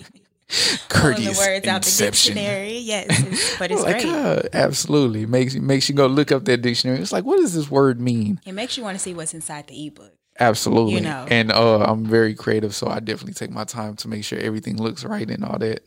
Pulling 0.88 1.14
the 1.14 1.30
Courteous 1.32 1.38
words 1.38 1.66
out 1.66 1.82
the 1.82 2.04
dictionary. 2.04 2.78
Yes, 2.78 3.56
but 3.58 3.70
it's 3.70 3.82
like, 3.82 4.02
great. 4.02 4.12
uh, 4.12 4.42
absolutely 4.52 5.24
makes 5.24 5.54
makes 5.54 5.88
you 5.88 5.94
go 5.94 6.06
look 6.06 6.30
up 6.30 6.44
that 6.44 6.58
dictionary. 6.58 6.98
It's 6.98 7.12
like, 7.12 7.24
what 7.24 7.38
does 7.38 7.54
this 7.54 7.70
word 7.70 8.00
mean? 8.00 8.40
It 8.44 8.52
makes 8.52 8.76
you 8.76 8.82
want 8.82 8.96
to 8.96 9.02
see 9.02 9.14
what's 9.14 9.32
inside 9.32 9.68
the 9.68 9.86
ebook. 9.86 10.12
Absolutely. 10.38 10.94
You 10.94 11.00
know. 11.00 11.26
And 11.30 11.52
uh, 11.52 11.84
I'm 11.84 12.04
very 12.04 12.34
creative, 12.34 12.74
so 12.74 12.88
I 12.88 13.00
definitely 13.00 13.34
take 13.34 13.50
my 13.50 13.64
time 13.64 13.96
to 13.96 14.08
make 14.08 14.24
sure 14.24 14.38
everything 14.38 14.76
looks 14.76 15.04
right 15.04 15.28
and 15.28 15.44
all 15.44 15.58
that. 15.58 15.84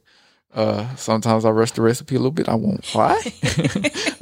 Uh, 0.54 0.96
sometimes 0.96 1.44
I 1.44 1.50
rush 1.50 1.72
the 1.72 1.82
recipe 1.82 2.16
a 2.16 2.18
little 2.18 2.32
bit. 2.32 2.48
I 2.48 2.56
won't 2.56 2.96
lie, 2.96 3.22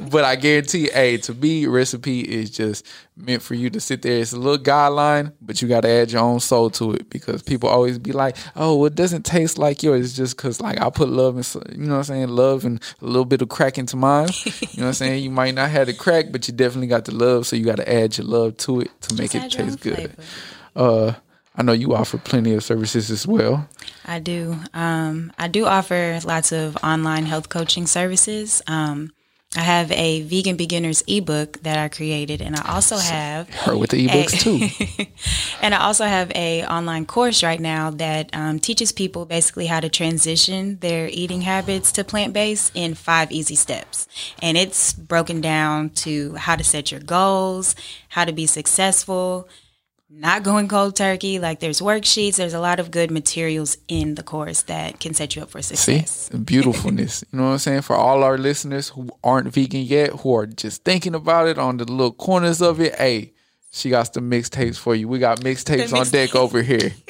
but 0.10 0.24
I 0.24 0.34
guarantee, 0.34 0.90
hey, 0.92 1.16
to 1.18 1.32
me, 1.34 1.66
recipe 1.66 2.20
is 2.22 2.50
just 2.50 2.84
meant 3.16 3.40
for 3.40 3.54
you 3.54 3.70
to 3.70 3.78
sit 3.78 4.02
there. 4.02 4.18
It's 4.20 4.32
a 4.32 4.36
little 4.36 4.58
guideline, 4.58 5.32
but 5.40 5.62
you 5.62 5.68
got 5.68 5.82
to 5.82 5.88
add 5.88 6.10
your 6.10 6.22
own 6.22 6.40
soul 6.40 6.70
to 6.70 6.92
it 6.94 7.08
because 7.08 7.40
people 7.42 7.68
always 7.68 8.00
be 8.00 8.10
like, 8.10 8.36
"Oh, 8.56 8.74
well, 8.74 8.86
it 8.86 8.96
doesn't 8.96 9.24
taste 9.24 9.58
like 9.58 9.84
yours." 9.84 10.06
It's 10.06 10.16
just 10.16 10.36
because, 10.36 10.60
like, 10.60 10.80
I 10.80 10.90
put 10.90 11.08
love 11.08 11.36
and 11.36 11.54
you 11.78 11.86
know 11.86 11.92
what 11.92 11.98
I'm 11.98 12.04
saying, 12.04 12.28
love 12.30 12.64
and 12.64 12.82
a 13.00 13.04
little 13.04 13.24
bit 13.24 13.40
of 13.40 13.48
crack 13.48 13.78
into 13.78 13.96
mine. 13.96 14.28
You 14.74 14.80
know 14.80 14.86
what 14.86 14.88
I'm 14.88 14.94
saying? 14.94 15.22
You 15.22 15.30
might 15.30 15.54
not 15.54 15.70
have 15.70 15.86
the 15.86 15.94
crack, 15.94 16.32
but 16.32 16.48
you 16.48 16.54
definitely 16.54 16.88
got 16.88 17.04
the 17.04 17.14
love, 17.14 17.46
so 17.46 17.54
you 17.54 17.64
got 17.64 17.76
to 17.76 17.88
add 17.92 18.18
your 18.18 18.26
love 18.26 18.56
to 18.58 18.80
it 18.80 18.90
to 19.02 19.14
make 19.14 19.30
Just 19.30 19.54
it 19.54 19.56
taste 19.56 19.80
good. 19.80 19.94
flavor. 19.94 20.14
Uh, 20.74 21.12
I 21.56 21.62
know 21.62 21.72
you 21.72 21.94
offer 21.94 22.18
plenty 22.18 22.52
of 22.54 22.64
services 22.64 23.10
as 23.10 23.26
well. 23.26 23.68
I 24.04 24.18
do. 24.18 24.56
Um, 24.72 25.32
I 25.38 25.48
do 25.48 25.66
offer 25.66 26.18
lots 26.24 26.50
of 26.50 26.76
online 26.82 27.26
health 27.26 27.48
coaching 27.48 27.86
services. 27.86 28.60
Um, 28.66 29.12
I 29.56 29.60
have 29.60 29.92
a 29.92 30.22
vegan 30.22 30.56
beginners 30.56 31.04
ebook 31.06 31.62
that 31.62 31.78
I 31.78 31.88
created, 31.88 32.42
and 32.42 32.56
I 32.56 32.74
also 32.74 32.96
have 32.96 33.48
Her 33.50 33.78
with 33.78 33.90
the 33.90 34.08
ebooks 34.08 34.40
too. 34.40 35.06
and 35.62 35.72
I 35.72 35.78
also 35.78 36.04
have 36.06 36.32
a 36.34 36.64
online 36.64 37.06
course 37.06 37.44
right 37.44 37.60
now 37.60 37.90
that 37.90 38.30
um, 38.34 38.58
teaches 38.58 38.90
people 38.90 39.26
basically 39.26 39.66
how 39.66 39.78
to 39.78 39.88
transition 39.88 40.78
their 40.80 41.08
eating 41.08 41.42
habits 41.42 41.92
to 41.92 42.02
plant 42.02 42.32
based 42.32 42.72
in 42.74 42.94
five 42.94 43.30
easy 43.30 43.54
steps. 43.54 44.08
And 44.42 44.56
it's 44.56 44.92
broken 44.92 45.40
down 45.40 45.90
to 45.90 46.34
how 46.34 46.56
to 46.56 46.64
set 46.64 46.90
your 46.90 47.00
goals, 47.00 47.76
how 48.08 48.24
to 48.24 48.32
be 48.32 48.46
successful, 48.46 49.48
not 50.16 50.42
going 50.42 50.68
cold 50.68 50.96
turkey. 50.96 51.38
Like 51.38 51.60
there's 51.60 51.80
worksheets, 51.80 52.36
there's 52.36 52.54
a 52.54 52.60
lot 52.60 52.80
of 52.80 52.90
good 52.90 53.10
materials 53.10 53.76
in 53.88 54.14
the 54.14 54.22
course 54.22 54.62
that 54.62 55.00
can 55.00 55.14
set 55.14 55.36
you 55.36 55.42
up 55.42 55.50
for 55.50 55.62
success. 55.62 56.28
the 56.28 56.38
beautifulness. 56.38 57.24
You 57.30 57.38
know 57.38 57.46
what 57.46 57.52
I'm 57.52 57.58
saying? 57.58 57.82
For 57.82 57.96
all 57.96 58.22
our 58.22 58.38
listeners 58.38 58.90
who 58.90 59.08
aren't 59.22 59.52
vegan 59.52 59.82
yet, 59.82 60.10
who 60.10 60.34
are 60.36 60.46
just 60.46 60.84
thinking 60.84 61.14
about 61.14 61.48
it 61.48 61.58
on 61.58 61.76
the 61.76 61.84
little 61.84 62.12
corners 62.12 62.62
of 62.62 62.80
it, 62.80 62.94
hey, 62.94 63.32
she 63.70 63.90
got 63.90 64.14
some 64.14 64.30
mixtapes 64.30 64.76
for 64.76 64.94
you. 64.94 65.08
We 65.08 65.18
got 65.18 65.40
mixtapes 65.40 65.90
The 65.90 65.98
on 65.98 66.08
deck 66.08 66.36
over 66.36 66.62
here. 66.62 66.78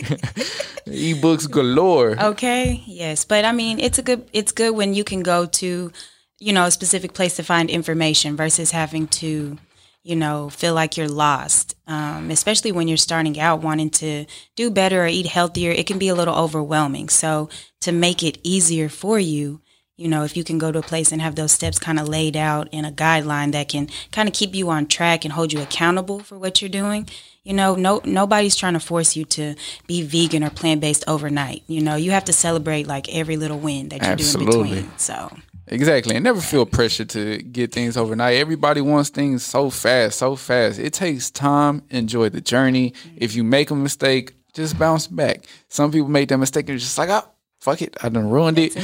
Ebooks 0.86 1.50
galore. 1.50 2.16
Okay, 2.18 2.82
yes, 2.86 3.26
but 3.26 3.44
I 3.44 3.52
mean, 3.52 3.78
it's 3.78 3.98
a 3.98 4.02
good 4.02 4.26
it's 4.32 4.52
good 4.52 4.70
when 4.74 4.94
you 4.94 5.04
can 5.04 5.22
go 5.22 5.44
to, 5.44 5.92
you 6.38 6.52
know, 6.52 6.64
a 6.64 6.70
specific 6.70 7.12
place 7.12 7.36
to 7.36 7.42
find 7.42 7.68
information 7.68 8.34
versus 8.34 8.70
having 8.70 9.08
to, 9.08 9.58
you 10.04 10.14
know, 10.14 10.50
feel 10.50 10.74
like 10.74 10.96
you're 10.96 11.08
lost. 11.08 11.74
Um, 11.86 12.30
especially 12.30 12.72
when 12.72 12.88
you're 12.88 12.96
starting 12.96 13.40
out 13.40 13.62
wanting 13.62 13.90
to 13.90 14.26
do 14.54 14.70
better 14.70 15.02
or 15.02 15.06
eat 15.06 15.26
healthier, 15.26 15.70
it 15.70 15.86
can 15.86 15.98
be 15.98 16.08
a 16.08 16.14
little 16.14 16.34
overwhelming. 16.34 17.08
So 17.08 17.48
to 17.80 17.90
make 17.90 18.22
it 18.22 18.38
easier 18.42 18.88
for 18.90 19.18
you, 19.18 19.62
you 19.96 20.08
know, 20.08 20.24
if 20.24 20.36
you 20.36 20.44
can 20.44 20.58
go 20.58 20.70
to 20.70 20.80
a 20.80 20.82
place 20.82 21.10
and 21.10 21.22
have 21.22 21.36
those 21.36 21.52
steps 21.52 21.78
kind 21.78 21.98
of 21.98 22.08
laid 22.08 22.36
out 22.36 22.68
in 22.70 22.84
a 22.84 22.92
guideline 22.92 23.52
that 23.52 23.68
can 23.68 23.88
kind 24.12 24.28
of 24.28 24.34
keep 24.34 24.54
you 24.54 24.68
on 24.68 24.86
track 24.86 25.24
and 25.24 25.32
hold 25.32 25.52
you 25.52 25.62
accountable 25.62 26.20
for 26.20 26.38
what 26.38 26.60
you're 26.60 26.68
doing. 26.68 27.08
You 27.42 27.54
know, 27.54 27.74
no 27.74 28.00
nobody's 28.04 28.56
trying 28.56 28.72
to 28.72 28.80
force 28.80 29.16
you 29.16 29.24
to 29.26 29.54
be 29.86 30.02
vegan 30.02 30.42
or 30.42 30.50
plant 30.50 30.80
based 30.80 31.04
overnight. 31.06 31.62
You 31.66 31.80
know, 31.80 31.94
you 31.94 32.10
have 32.10 32.24
to 32.24 32.32
celebrate 32.32 32.86
like 32.86 33.14
every 33.14 33.36
little 33.36 33.58
win 33.58 33.90
that 33.90 33.96
you 33.96 34.06
do 34.06 34.12
Absolutely. 34.12 34.54
in 34.54 34.74
between. 34.74 34.98
So 34.98 35.36
Exactly. 35.66 36.14
And 36.14 36.24
never 36.24 36.40
feel 36.40 36.66
pressure 36.66 37.04
to 37.06 37.38
get 37.38 37.72
things 37.72 37.96
overnight. 37.96 38.36
Everybody 38.36 38.80
wants 38.80 39.10
things 39.10 39.42
so 39.42 39.70
fast, 39.70 40.18
so 40.18 40.36
fast. 40.36 40.78
It 40.78 40.92
takes 40.92 41.30
time. 41.30 41.82
Enjoy 41.90 42.28
the 42.28 42.40
journey. 42.40 42.94
If 43.16 43.34
you 43.34 43.44
make 43.44 43.70
a 43.70 43.74
mistake, 43.74 44.34
just 44.52 44.78
bounce 44.78 45.06
back. 45.06 45.46
Some 45.68 45.90
people 45.90 46.08
make 46.08 46.28
that 46.28 46.38
mistake 46.38 46.68
and 46.68 46.78
just 46.78 46.98
like, 46.98 47.08
oh, 47.08 47.28
fuck 47.60 47.80
it. 47.80 47.96
I 48.02 48.10
done 48.10 48.28
ruined 48.28 48.58
it. 48.58 48.76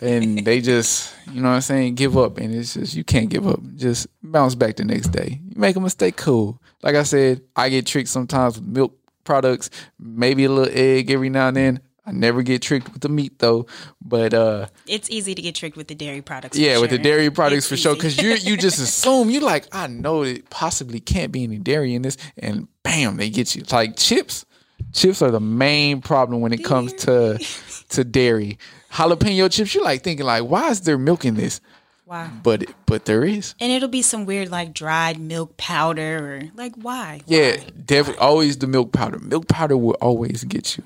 and 0.00 0.44
they 0.44 0.60
just, 0.60 1.14
you 1.32 1.40
know 1.40 1.48
what 1.48 1.54
I'm 1.56 1.60
saying, 1.62 1.94
give 1.94 2.18
up. 2.18 2.36
And 2.36 2.54
it's 2.54 2.74
just, 2.74 2.94
you 2.94 3.02
can't 3.02 3.30
give 3.30 3.46
up. 3.46 3.60
Just 3.74 4.06
bounce 4.22 4.54
back 4.54 4.76
the 4.76 4.84
next 4.84 5.08
day. 5.08 5.40
You 5.42 5.58
make 5.58 5.76
a 5.76 5.80
mistake, 5.80 6.16
cool. 6.16 6.60
like 6.82 6.94
I 6.96 7.02
said, 7.02 7.40
I 7.56 7.70
get 7.70 7.86
tricked 7.86 8.10
sometimes 8.10 8.58
with 8.58 8.68
milk 8.68 8.92
products, 9.24 9.70
maybe 9.98 10.44
a 10.44 10.50
little 10.50 10.72
egg 10.72 11.10
every 11.10 11.30
now 11.30 11.48
and 11.48 11.56
then. 11.56 11.80
I 12.08 12.12
never 12.12 12.42
get 12.42 12.62
tricked 12.62 12.92
with 12.92 13.02
the 13.02 13.08
meat 13.08 13.40
though, 13.40 13.66
but 14.00 14.32
uh 14.32 14.66
It's 14.86 15.10
easy 15.10 15.34
to 15.34 15.42
get 15.42 15.54
tricked 15.56 15.76
with 15.76 15.88
the 15.88 15.94
dairy 15.94 16.22
products. 16.22 16.56
yeah, 16.56 16.78
with 16.78 16.90
the 16.90 16.98
dairy 16.98 17.30
products 17.30 17.58
It's 17.64 17.68
for 17.68 17.76
sure, 17.76 17.94
because 17.94 18.16
you 18.16 18.34
you 18.34 18.56
just 18.56 18.78
assume 18.86 19.28
you're 19.30 19.42
like 19.42 19.66
I 19.72 19.88
know 19.88 20.22
it 20.22 20.48
possibly 20.48 21.00
can't 21.00 21.32
be 21.32 21.42
any 21.44 21.58
dairy 21.58 21.94
in 21.94 22.02
this, 22.02 22.16
and 22.38 22.68
bam, 22.82 23.16
they 23.16 23.28
get 23.30 23.54
you 23.56 23.64
like 23.72 23.96
chips. 23.96 24.46
Chips 24.92 25.20
are 25.22 25.30
the 25.30 25.40
main 25.40 26.00
problem 26.00 26.40
when 26.42 26.52
it 26.52 26.62
comes 26.64 26.92
to 27.04 27.38
to 27.90 28.04
dairy. 28.04 28.58
Jalapeno 28.92 29.50
chips, 29.50 29.74
you're 29.74 29.84
like 29.84 30.02
thinking 30.02 30.24
like, 30.26 30.44
why 30.44 30.70
is 30.70 30.82
there 30.82 30.96
milk 30.98 31.24
in 31.24 31.34
this? 31.34 31.60
wow. 32.06 32.30
But 32.42 32.66
but 32.86 33.04
there 33.04 33.24
is. 33.24 33.54
And 33.58 33.72
it'll 33.72 33.88
be 33.88 34.02
some 34.02 34.26
weird 34.26 34.48
like 34.48 34.72
dried 34.72 35.18
milk 35.18 35.56
powder 35.56 36.18
or 36.18 36.42
like 36.54 36.74
why? 36.76 37.22
Yeah, 37.26 37.56
definitely 37.84 38.20
always 38.20 38.58
the 38.58 38.68
milk 38.68 38.92
powder. 38.92 39.18
Milk 39.18 39.48
powder 39.48 39.76
will 39.76 39.96
always 40.00 40.44
get 40.44 40.78
you. 40.78 40.84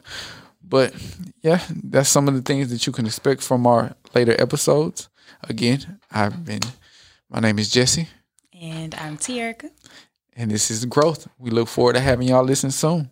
But 0.71 0.95
yeah, 1.43 1.61
that's 1.85 2.09
some 2.09 2.29
of 2.29 2.35
the 2.35 2.43
things 2.43 2.71
that 2.71 2.87
you 2.87 2.93
can 2.93 3.05
expect 3.07 3.43
from 3.43 3.67
our 3.67 3.95
later 4.15 4.41
episodes. 4.41 5.09
Again, 5.43 5.99
I've 6.11 6.45
been 6.45 6.61
my 7.29 7.41
name 7.41 7.59
is 7.59 7.71
Jesse. 7.71 8.09
And 8.61 8.95
I'm 8.95 9.17
Tierica. 9.19 9.71
and 10.37 10.51
this 10.51 10.71
is 10.71 10.85
growth. 10.85 11.29
We 11.39 11.51
look 11.51 11.69
forward 11.69 11.95
to 11.95 12.01
having 12.01 12.29
y'all 12.29 12.45
listen 12.45 12.71
soon. 12.71 13.11